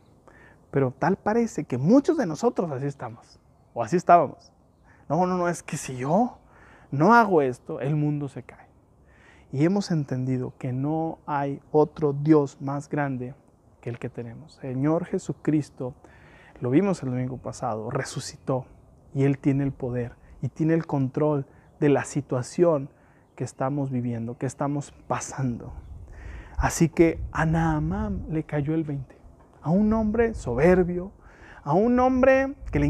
Pero 0.76 0.92
tal 0.92 1.16
parece 1.16 1.64
que 1.64 1.78
muchos 1.78 2.18
de 2.18 2.26
nosotros 2.26 2.70
así 2.70 2.86
estamos, 2.86 3.40
o 3.74 3.82
así 3.82 3.96
estábamos. 3.96 4.52
No, 5.08 5.26
no, 5.26 5.38
no, 5.38 5.48
es 5.48 5.64
que 5.64 5.78
si 5.78 5.96
yo 5.96 6.38
no 6.92 7.14
hago 7.14 7.42
esto, 7.42 7.80
el 7.80 7.96
mundo 7.96 8.28
se 8.28 8.44
cae. 8.44 8.68
Y 9.54 9.64
hemos 9.64 9.90
entendido 9.90 10.54
que 10.58 10.74
no 10.74 11.20
hay 11.28 11.62
otro 11.72 12.12
Dios 12.12 12.60
más 12.60 12.90
grande 12.90 13.36
que 13.80 13.90
el 13.90 14.00
que 14.00 14.10
tenemos. 14.10 14.56
Señor 14.56 15.06
Jesucristo, 15.06 15.94
lo 16.60 16.72
vimos 16.72 17.02
el 17.04 17.12
domingo 17.12 17.38
pasado, 17.38 17.90
resucitó 17.90 18.66
y 19.14 19.24
Él 19.24 19.38
tiene 19.38 19.64
el 19.64 19.72
poder 19.72 20.18
y 20.42 20.50
tiene 20.50 20.74
el 20.74 20.86
control 20.86 21.46
de 21.80 21.88
la 21.88 22.04
situación 22.04 22.90
que 23.38 23.46
estamos 23.46 23.92
viviendo, 23.92 24.38
que 24.38 24.46
estamos 24.46 24.92
pasando. 25.08 25.72
Así 26.58 26.90
que 26.90 27.24
a 27.32 27.46
Naamán 27.46 28.26
le 28.30 28.44
cayó 28.44 28.76
el 28.76 28.84
20. 28.84 29.15
A 29.66 29.72
un 29.72 29.92
hombre 29.94 30.36
soberbio, 30.36 31.12
a 31.64 31.74
un 31.74 32.00
hombre 32.00 32.54
que 32.72 32.78
le, 32.78 32.86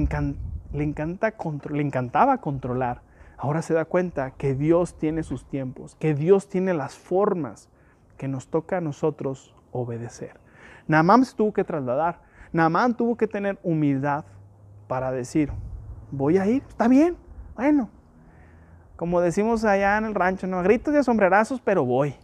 le, 0.74 0.84
encanta, 0.84 1.34
le 1.72 1.82
encantaba 1.82 2.40
controlar, 2.40 3.02
ahora 3.38 3.62
se 3.62 3.74
da 3.74 3.86
cuenta 3.86 4.32
que 4.32 4.56
Dios 4.56 4.98
tiene 4.98 5.24
sus 5.24 5.48
tiempos, 5.48 5.96
que 5.96 6.14
Dios 6.14 6.50
tiene 6.50 6.74
las 6.74 6.98
formas 6.98 7.70
que 8.18 8.28
nos 8.28 8.50
toca 8.50 8.80
a 8.80 8.82
nosotros 8.82 9.56
obedecer. 9.72 10.38
Naamán 10.86 11.24
se 11.24 11.34
tuvo 11.34 11.54
que 11.54 11.64
trasladar. 11.64 12.20
Naamán 12.52 12.98
tuvo 12.98 13.16
que 13.16 13.28
tener 13.28 13.58
humildad 13.64 14.26
para 14.90 15.12
decir, 15.12 15.54
voy 16.12 16.38
a 16.40 16.46
ir, 16.46 16.62
está 16.68 16.90
bien, 16.90 17.16
bueno. 17.56 17.90
Como 18.98 19.22
decimos 19.22 19.64
allá 19.64 19.98
en 19.98 20.04
el 20.04 20.14
rancho, 20.14 20.46
no 20.46 20.62
gritos 20.62 20.94
y 20.94 21.02
sombrerazos, 21.04 21.62
pero 21.62 21.86
voy. 21.86 22.16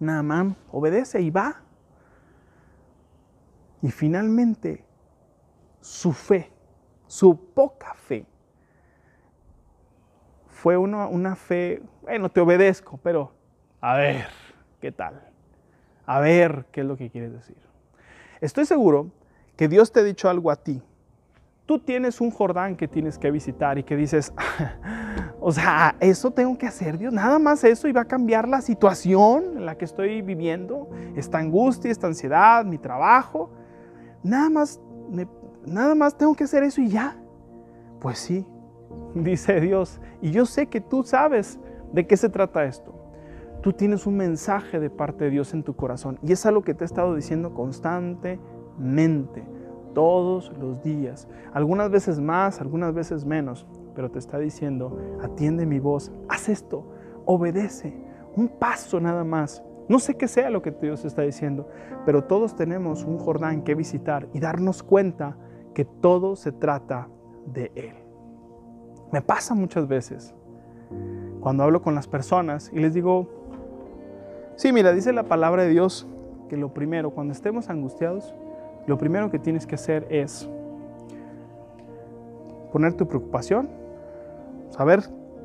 Naamán 0.00 0.54
obedece 0.70 1.22
y 1.22 1.30
va. 1.30 1.61
Y 3.82 3.90
finalmente, 3.90 4.84
su 5.80 6.12
fe, 6.12 6.52
su 7.08 7.36
poca 7.52 7.94
fe, 7.94 8.24
fue 10.46 10.76
una, 10.76 11.34
fe, 11.34 11.82
bueno, 12.02 12.28
te 12.28 12.40
obedezco, 12.40 12.96
pero 13.02 13.32
a 13.80 13.96
ver, 13.96 14.28
¿qué 14.80 14.92
tal? 14.92 15.20
A 16.06 16.20
ver 16.20 16.66
qué 16.70 16.82
es 16.82 16.86
lo 16.86 16.96
que 16.96 17.10
quieres 17.10 17.32
decir. 17.32 17.56
Estoy 18.40 18.64
seguro 18.64 19.10
que 19.56 19.66
Dios 19.66 19.90
te 19.90 20.00
ha 20.00 20.02
dicho 20.04 20.28
algo 20.28 20.52
a 20.52 20.56
ti. 20.56 20.80
Tú 21.66 21.80
tienes 21.80 22.20
un 22.20 22.30
Jordán 22.30 22.76
que 22.76 22.86
tienes 22.86 23.18
que 23.18 23.32
visitar 23.32 23.76
y 23.78 23.82
que 23.82 23.96
dices, 23.96 24.32
o 25.40 25.50
sea, 25.50 25.96
eso 25.98 26.30
tengo 26.30 26.56
que 26.56 26.66
hacer, 26.68 26.96
Dios, 26.96 27.12
nada 27.12 27.40
más 27.40 27.64
eso 27.64 27.88
y 27.88 27.92
va 27.92 28.02
a 28.02 28.06
cambiar 28.06 28.46
la 28.46 28.60
situación 28.60 29.56
en 29.56 29.66
la 29.66 29.76
que 29.76 29.84
estoy 29.84 30.22
viviendo, 30.22 30.88
esta 31.16 31.38
angustia, 31.38 31.90
esta 31.90 32.06
ansiedad, 32.06 32.64
mi 32.64 32.78
trabajo. 32.78 33.50
Nada 34.22 34.50
más, 34.50 34.80
nada 35.66 35.94
más 35.94 36.16
tengo 36.16 36.34
que 36.34 36.44
hacer 36.44 36.62
eso 36.62 36.80
y 36.80 36.88
ya. 36.88 37.16
Pues 38.00 38.18
sí, 38.18 38.46
dice 39.14 39.60
Dios. 39.60 40.00
Y 40.20 40.30
yo 40.30 40.46
sé 40.46 40.66
que 40.66 40.80
tú 40.80 41.02
sabes 41.02 41.58
de 41.92 42.06
qué 42.06 42.16
se 42.16 42.28
trata 42.28 42.64
esto. 42.64 42.94
Tú 43.62 43.72
tienes 43.72 44.06
un 44.06 44.16
mensaje 44.16 44.80
de 44.80 44.90
parte 44.90 45.24
de 45.24 45.30
Dios 45.30 45.54
en 45.54 45.62
tu 45.62 45.76
corazón 45.76 46.18
y 46.22 46.32
es 46.32 46.44
algo 46.46 46.62
que 46.62 46.74
te 46.74 46.82
he 46.82 46.86
estado 46.86 47.14
diciendo 47.14 47.54
constantemente, 47.54 49.44
todos 49.94 50.52
los 50.58 50.82
días. 50.82 51.28
Algunas 51.52 51.90
veces 51.90 52.20
más, 52.20 52.60
algunas 52.60 52.92
veces 52.92 53.24
menos, 53.24 53.66
pero 53.94 54.10
te 54.10 54.18
está 54.18 54.38
diciendo, 54.38 54.98
atiende 55.22 55.66
mi 55.66 55.78
voz, 55.78 56.10
haz 56.28 56.48
esto, 56.48 56.84
obedece, 57.24 57.94
un 58.34 58.48
paso 58.48 59.00
nada 59.00 59.22
más. 59.22 59.62
No 59.92 59.98
sé 59.98 60.14
qué 60.14 60.26
sea 60.26 60.48
lo 60.48 60.62
que 60.62 60.70
Dios 60.70 61.04
está 61.04 61.20
diciendo, 61.20 61.68
pero 62.06 62.24
todos 62.24 62.56
tenemos 62.56 63.04
un 63.04 63.18
Jordán 63.18 63.60
que 63.60 63.74
visitar 63.74 64.26
y 64.32 64.40
darnos 64.40 64.82
cuenta 64.82 65.36
que 65.74 65.84
todo 65.84 66.34
se 66.34 66.50
trata 66.50 67.08
de 67.44 67.70
Él. 67.74 67.92
Me 69.12 69.20
pasa 69.20 69.54
muchas 69.54 69.86
veces 69.86 70.34
cuando 71.40 71.62
hablo 71.62 71.82
con 71.82 71.94
las 71.94 72.08
personas 72.08 72.70
y 72.72 72.78
les 72.78 72.94
digo, 72.94 73.28
sí, 74.56 74.72
mira, 74.72 74.94
dice 74.94 75.12
la 75.12 75.24
palabra 75.24 75.64
de 75.64 75.68
Dios 75.68 76.08
que 76.48 76.56
lo 76.56 76.72
primero, 76.72 77.10
cuando 77.10 77.34
estemos 77.34 77.68
angustiados, 77.68 78.34
lo 78.86 78.96
primero 78.96 79.30
que 79.30 79.38
tienes 79.38 79.66
que 79.66 79.74
hacer 79.74 80.06
es 80.08 80.48
poner 82.72 82.94
tu 82.94 83.06
preocupación, 83.06 83.68
saber 84.70 85.02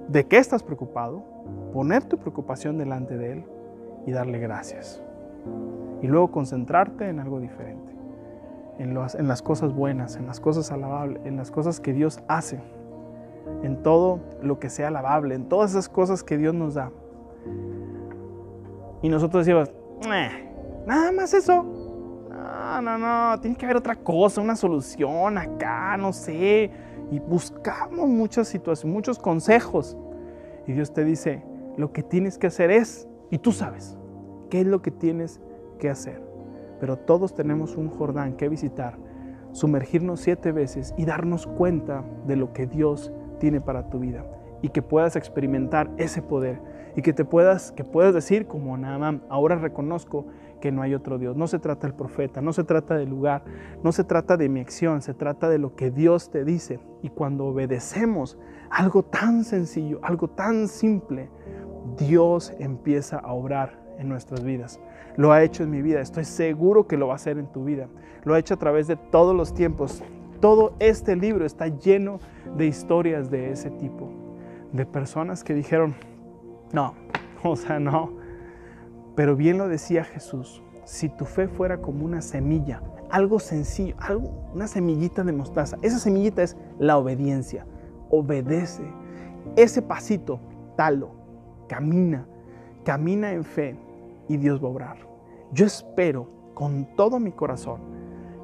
de 0.08 0.26
qué 0.26 0.38
estás 0.38 0.64
preocupado, 0.64 1.22
poner 1.74 2.06
tu 2.06 2.18
preocupación 2.18 2.78
delante 2.78 3.18
de 3.18 3.34
Él 3.34 3.57
y 4.08 4.12
darle 4.12 4.40
gracias. 4.40 5.04
Y 6.02 6.08
luego 6.08 6.32
concentrarte 6.32 7.08
en 7.08 7.20
algo 7.20 7.40
diferente, 7.40 7.94
en, 8.80 8.98
en 8.98 9.28
las 9.28 9.42
cosas 9.44 9.74
buenas, 9.74 10.16
en 10.16 10.26
las 10.26 10.40
cosas 10.40 10.72
alabables, 10.72 11.24
en 11.26 11.38
las 11.38 11.52
cosas 11.52 11.80
que 11.80 11.94
Dios 11.94 12.24
hace 12.28 12.60
en 13.64 13.82
todo 13.84 14.20
lo 14.42 14.60
que 14.60 14.70
sea 14.70 14.90
alabable, 14.90 15.36
en 15.36 15.48
todas 15.50 15.72
esas 15.72 15.90
cosas 15.90 16.24
que 16.24 16.38
Dios 16.38 16.54
nos 16.54 16.76
da. 16.76 16.92
Y 19.02 19.10
nosotros 19.10 19.46
decimos, 19.46 19.72
nada 20.86 21.12
más 21.12 21.34
eso. 21.34 21.64
No, 22.30 22.82
no, 22.82 22.98
no, 22.98 23.40
tiene 23.40 23.56
que 23.56 23.66
haber 23.66 23.78
otra 23.78 23.96
cosa, 23.96 24.42
una 24.42 24.56
solución 24.56 25.38
acá, 25.38 25.98
no 25.98 26.14
sé. 26.14 26.70
Y 27.12 27.20
buscamos 27.20 28.08
muchas 28.08 28.48
situaciones, 28.48 28.94
muchos 28.94 29.20
consejos. 29.20 29.98
Y 30.68 30.74
Dios 30.74 30.94
te 30.94 31.04
dice, 31.04 31.44
lo 31.78 31.92
que 31.92 32.04
tienes 32.04 32.38
que 32.38 32.48
hacer 32.48 32.70
es, 32.72 33.08
y 33.32 33.38
tú 33.38 33.52
sabes, 33.52 33.97
qué 34.50 34.62
es 34.62 34.68
lo 34.68 34.82
que 34.82 34.92
tienes 34.92 35.42
que 35.80 35.90
hacer. 35.90 36.22
Pero 36.80 36.98
todos 36.98 37.34
tenemos 37.34 37.76
un 37.76 37.90
Jordán 37.90 38.34
que 38.34 38.50
visitar, 38.50 38.98
sumergirnos 39.52 40.20
siete 40.20 40.52
veces 40.52 40.94
y 40.98 41.06
darnos 41.06 41.48
cuenta 41.48 42.04
de 42.28 42.36
lo 42.36 42.54
que 42.54 42.68
Dios 42.68 43.12
tiene 43.40 43.62
para 43.62 43.90
tu 43.90 44.00
vida 44.00 44.26
y 44.62 44.70
que 44.70 44.82
puedas 44.82 45.16
experimentar 45.16 45.92
ese 45.98 46.22
poder 46.22 46.62
y 46.96 47.02
que 47.02 47.14
te 47.14 47.26
puedas 47.26 47.72
que 47.72 47.84
puedas 47.84 48.14
decir 48.14 48.48
como 48.48 48.76
Naamán, 48.78 49.24
ahora 49.30 49.56
reconozco 49.56 50.26
que 50.60 50.72
no 50.72 50.82
hay 50.82 50.96
otro 50.96 51.20
Dios. 51.20 51.36
No 51.36 51.48
se 51.48 51.60
trata 51.60 51.88
del 51.88 51.96
profeta, 51.96 52.42
no 52.42 52.54
se 52.54 52.64
trata 52.64 52.96
del 52.96 53.10
lugar, 53.10 53.44
no 53.84 53.92
se 53.92 54.04
trata 54.04 54.38
de 54.38 54.50
mi 54.50 54.60
acción, 54.60 55.02
se 55.02 55.14
trata 55.14 55.50
de 55.50 55.60
lo 55.60 55.76
que 55.76 55.92
Dios 55.92 56.32
te 56.32 56.44
dice. 56.44 56.80
Y 57.04 57.10
cuando 57.10 57.46
obedecemos 57.46 58.38
algo 58.70 59.04
tan 59.04 59.44
sencillo, 59.44 60.00
algo 60.02 60.30
tan 60.30 60.68
simple, 60.68 61.30
Dios 61.98 62.54
empieza 62.60 63.18
a 63.18 63.34
obrar 63.34 63.87
en 63.98 64.10
nuestras 64.10 64.44
vidas. 64.44 64.80
Lo 65.16 65.32
ha 65.32 65.44
hecho 65.44 65.64
en 65.64 65.72
mi 65.72 65.82
vida, 65.82 66.02
estoy 66.02 66.26
seguro 66.26 66.88
que 66.88 66.98
lo 66.98 67.08
va 67.08 67.14
a 67.14 67.16
hacer 67.18 67.38
en 67.38 67.48
tu 67.48 67.64
vida. 67.64 67.88
Lo 68.24 68.34
ha 68.34 68.40
hecho 68.40 68.54
a 68.54 68.58
través 68.58 68.88
de 68.88 68.96
todos 68.96 69.36
los 69.36 69.54
tiempos 69.54 70.04
todo 70.40 70.74
este 70.80 71.16
libro 71.16 71.46
está 71.46 71.68
lleno 71.68 72.20
de 72.58 72.68
historias 72.68 73.30
de 73.30 73.52
ese 73.52 73.72
tipo. 73.72 74.10
de 74.74 74.86
personas 74.86 75.46
que 75.46 75.54
dijeron, 75.54 75.96
no, 76.74 76.94
o 77.44 77.56
sea, 77.56 77.80
no. 77.80 78.12
Pero 79.16 79.36
bien 79.36 79.58
lo 79.58 79.70
decía 79.70 80.04
Jesús, 80.04 80.62
si 80.84 81.08
tu 81.08 81.24
fe 81.24 81.48
fuera 81.48 81.78
como 81.78 82.04
una 82.04 82.22
semilla, 82.22 82.84
algo 83.10 83.40
sencillo, 83.40 83.96
una 84.54 84.68
semillita 84.68 85.24
de 85.24 85.32
mostaza, 85.32 85.78
esa 85.82 86.00
semillita 86.00 86.44
es 86.44 86.58
la 86.80 86.98
obediencia. 86.98 87.66
Obedece. 88.10 88.84
Ese 89.56 89.82
pasito, 89.82 90.42
talo, 90.76 91.12
camina, 91.70 92.28
camina 92.84 93.32
en 93.32 93.46
fe 93.46 93.80
y 94.28 94.38
Dios 94.38 94.64
va 94.64 94.68
a 94.68 94.72
obrar. 94.72 94.98
Yo 95.52 95.66
espero 95.66 96.28
con 96.54 96.86
todo 96.96 97.20
mi 97.20 97.32
corazón 97.32 97.80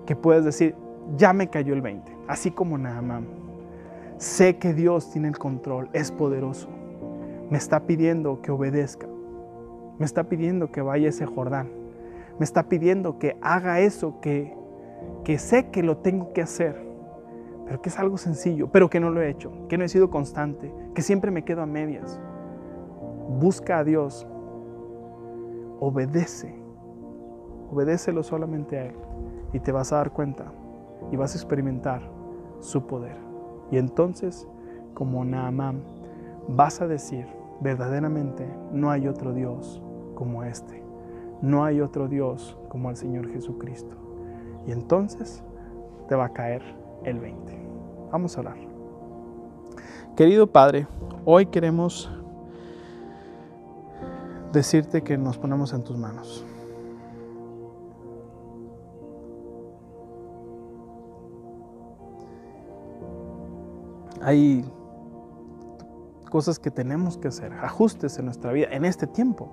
que 0.06 0.16
puedas 0.16 0.46
decir, 0.46 0.76
ya 1.18 1.34
me 1.34 1.50
cayó 1.50 1.74
el 1.74 1.82
20, 1.82 2.12
así 2.28 2.52
como 2.52 2.78
Naamán. 2.78 3.28
Sé 4.18 4.58
que 4.58 4.74
Dios 4.74 5.12
tiene 5.12 5.28
el 5.28 5.38
control, 5.38 5.90
es 5.94 6.12
poderoso. 6.12 6.70
Me 7.50 7.58
está 7.58 7.82
pidiendo 7.82 8.42
que 8.42 8.52
obedezca. 8.52 9.08
Me 10.00 10.06
está 10.06 10.24
pidiendo 10.24 10.72
que 10.72 10.82
vaya 10.82 11.10
ese 11.10 11.26
Jordán. 11.26 11.70
Me 12.40 12.46
está 12.46 12.64
pidiendo 12.64 13.20
que 13.20 13.38
haga 13.42 13.80
eso 13.80 14.20
que, 14.22 14.56
que 15.24 15.38
sé 15.38 15.70
que 15.70 15.84
lo 15.84 15.98
tengo 15.98 16.34
que 16.34 16.42
hacer, 16.42 16.82
pero 17.66 17.82
que 17.82 17.90
es 17.90 18.00
algo 18.00 18.18
sencillo, 18.18 18.70
pero 18.72 18.90
que 18.90 19.00
no 19.00 19.10
lo 19.12 19.22
he 19.22 19.30
hecho, 19.30 19.52
que 19.68 19.78
no 19.78 19.86
he 19.86 19.90
sido 19.90 20.10
constante, 20.10 20.74
que 20.96 21.02
siempre 21.02 21.32
me 21.32 21.44
quedo 21.44 21.62
a 21.62 21.66
medias. 21.66 22.20
Busca 23.40 23.80
a 23.80 23.84
Dios, 23.84 24.28
obedece, 25.86 26.56
obedécelo 27.70 28.24
solamente 28.24 28.78
a 28.78 28.86
Él 28.86 28.96
y 29.52 29.60
te 29.60 29.74
vas 29.74 29.92
a 29.92 29.98
dar 29.98 30.12
cuenta 30.12 30.46
y 31.12 31.18
vas 31.18 31.36
a 31.36 31.38
experimentar 31.38 32.02
su 32.62 32.88
poder. 32.88 33.18
Y 33.70 33.78
entonces, 33.78 34.48
como 34.94 35.26
Naamán, 35.26 35.84
vas 36.48 36.80
a 36.80 36.88
decir, 36.88 37.28
verdaderamente 37.60 38.48
no 38.72 38.92
hay 38.92 39.10
otro 39.10 39.34
Dios 39.34 39.82
como 40.16 40.46
este. 40.46 40.82
No 41.42 41.66
hay 41.66 41.82
otro 41.82 42.08
Dios 42.08 42.58
como 42.70 42.90
el 42.90 42.96
Señor 42.96 43.30
Jesucristo. 43.30 43.98
Y 44.66 44.72
entonces 44.72 45.44
te 46.08 46.16
va 46.16 46.26
a 46.26 46.34
caer 46.34 46.64
el 47.04 47.20
20. 47.20 47.60
Vamos 48.10 48.38
a 48.38 48.42
orar. 48.42 48.58
Querido 50.16 50.48
Padre, 50.48 50.88
hoy 51.26 51.48
queremos 51.48 52.10
decirte 54.54 55.02
que 55.02 55.18
nos 55.18 55.38
ponemos 55.38 55.74
en 55.74 55.84
tus 55.84 55.98
manos. 55.98 56.46
Hay 64.22 64.64
cosas 66.30 66.60
que 66.60 66.72
tenemos 66.72 67.18
que 67.18 67.28
hacer, 67.28 67.52
ajustes 67.54 68.18
en 68.18 68.26
nuestra 68.26 68.54
vida 68.54 68.68
en 68.72 68.86
este 68.86 69.06
tiempo 69.06 69.50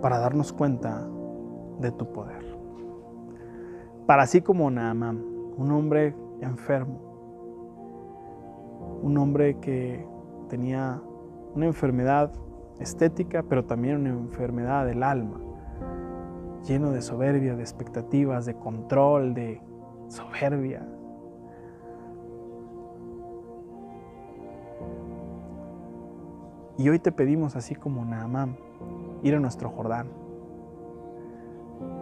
para 0.00 0.18
darnos 0.18 0.52
cuenta 0.52 1.06
de 1.78 1.92
tu 1.92 2.12
poder. 2.12 2.42
Para 4.06 4.24
así 4.24 4.40
como 4.40 4.70
Naaman, 4.70 5.24
un 5.56 5.70
hombre 5.70 6.16
enfermo, 6.40 7.00
un 9.02 9.16
hombre 9.18 9.58
que 9.60 10.04
tenía 10.48 11.00
una 11.54 11.66
enfermedad 11.66 12.32
estética, 12.80 13.42
pero 13.42 13.64
también 13.64 14.00
una 14.00 14.10
enfermedad 14.10 14.86
del 14.86 15.02
alma, 15.02 15.40
lleno 16.66 16.90
de 16.90 17.02
soberbia, 17.02 17.54
de 17.54 17.62
expectativas, 17.62 18.46
de 18.46 18.54
control, 18.54 19.34
de 19.34 19.60
soberbia, 20.08 20.86
Y 26.82 26.88
hoy 26.88 26.98
te 26.98 27.12
pedimos, 27.12 27.54
así 27.54 27.76
como 27.76 28.04
Naamán, 28.04 28.56
ir 29.22 29.36
a 29.36 29.38
nuestro 29.38 29.70
Jordán, 29.70 30.08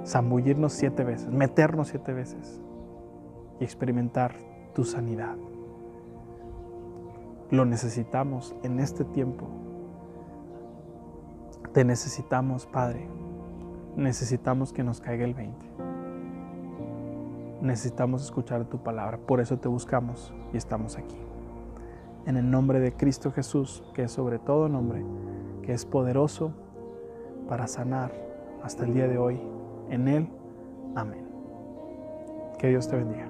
zambullirnos 0.06 0.72
siete 0.72 1.04
veces, 1.04 1.28
meternos 1.28 1.88
siete 1.88 2.14
veces 2.14 2.62
y 3.58 3.64
experimentar 3.64 4.34
tu 4.74 4.84
sanidad. 4.84 5.36
Lo 7.50 7.66
necesitamos 7.66 8.54
en 8.62 8.80
este 8.80 9.04
tiempo. 9.04 9.48
Te 11.72 11.84
necesitamos, 11.84 12.66
Padre. 12.66 13.08
Necesitamos 13.96 14.72
que 14.72 14.82
nos 14.82 15.00
caiga 15.00 15.24
el 15.24 15.34
20. 15.34 15.66
Necesitamos 17.62 18.22
escuchar 18.22 18.64
tu 18.64 18.82
palabra. 18.82 19.18
Por 19.18 19.40
eso 19.40 19.58
te 19.58 19.68
buscamos 19.68 20.32
y 20.52 20.56
estamos 20.56 20.96
aquí 20.96 21.30
en 22.26 22.36
el 22.36 22.50
nombre 22.50 22.80
de 22.80 22.92
Cristo 22.92 23.32
Jesús, 23.32 23.82
que 23.94 24.04
es 24.04 24.12
sobre 24.12 24.38
todo 24.38 24.68
nombre, 24.68 25.04
que 25.62 25.72
es 25.72 25.84
poderoso 25.84 26.52
para 27.48 27.66
sanar 27.66 28.12
hasta 28.62 28.84
el 28.84 28.94
día 28.94 29.08
de 29.08 29.18
hoy. 29.18 29.40
En 29.88 30.08
Él, 30.08 30.28
amén. 30.94 31.26
Que 32.58 32.68
Dios 32.68 32.88
te 32.88 32.96
bendiga. 32.96 33.28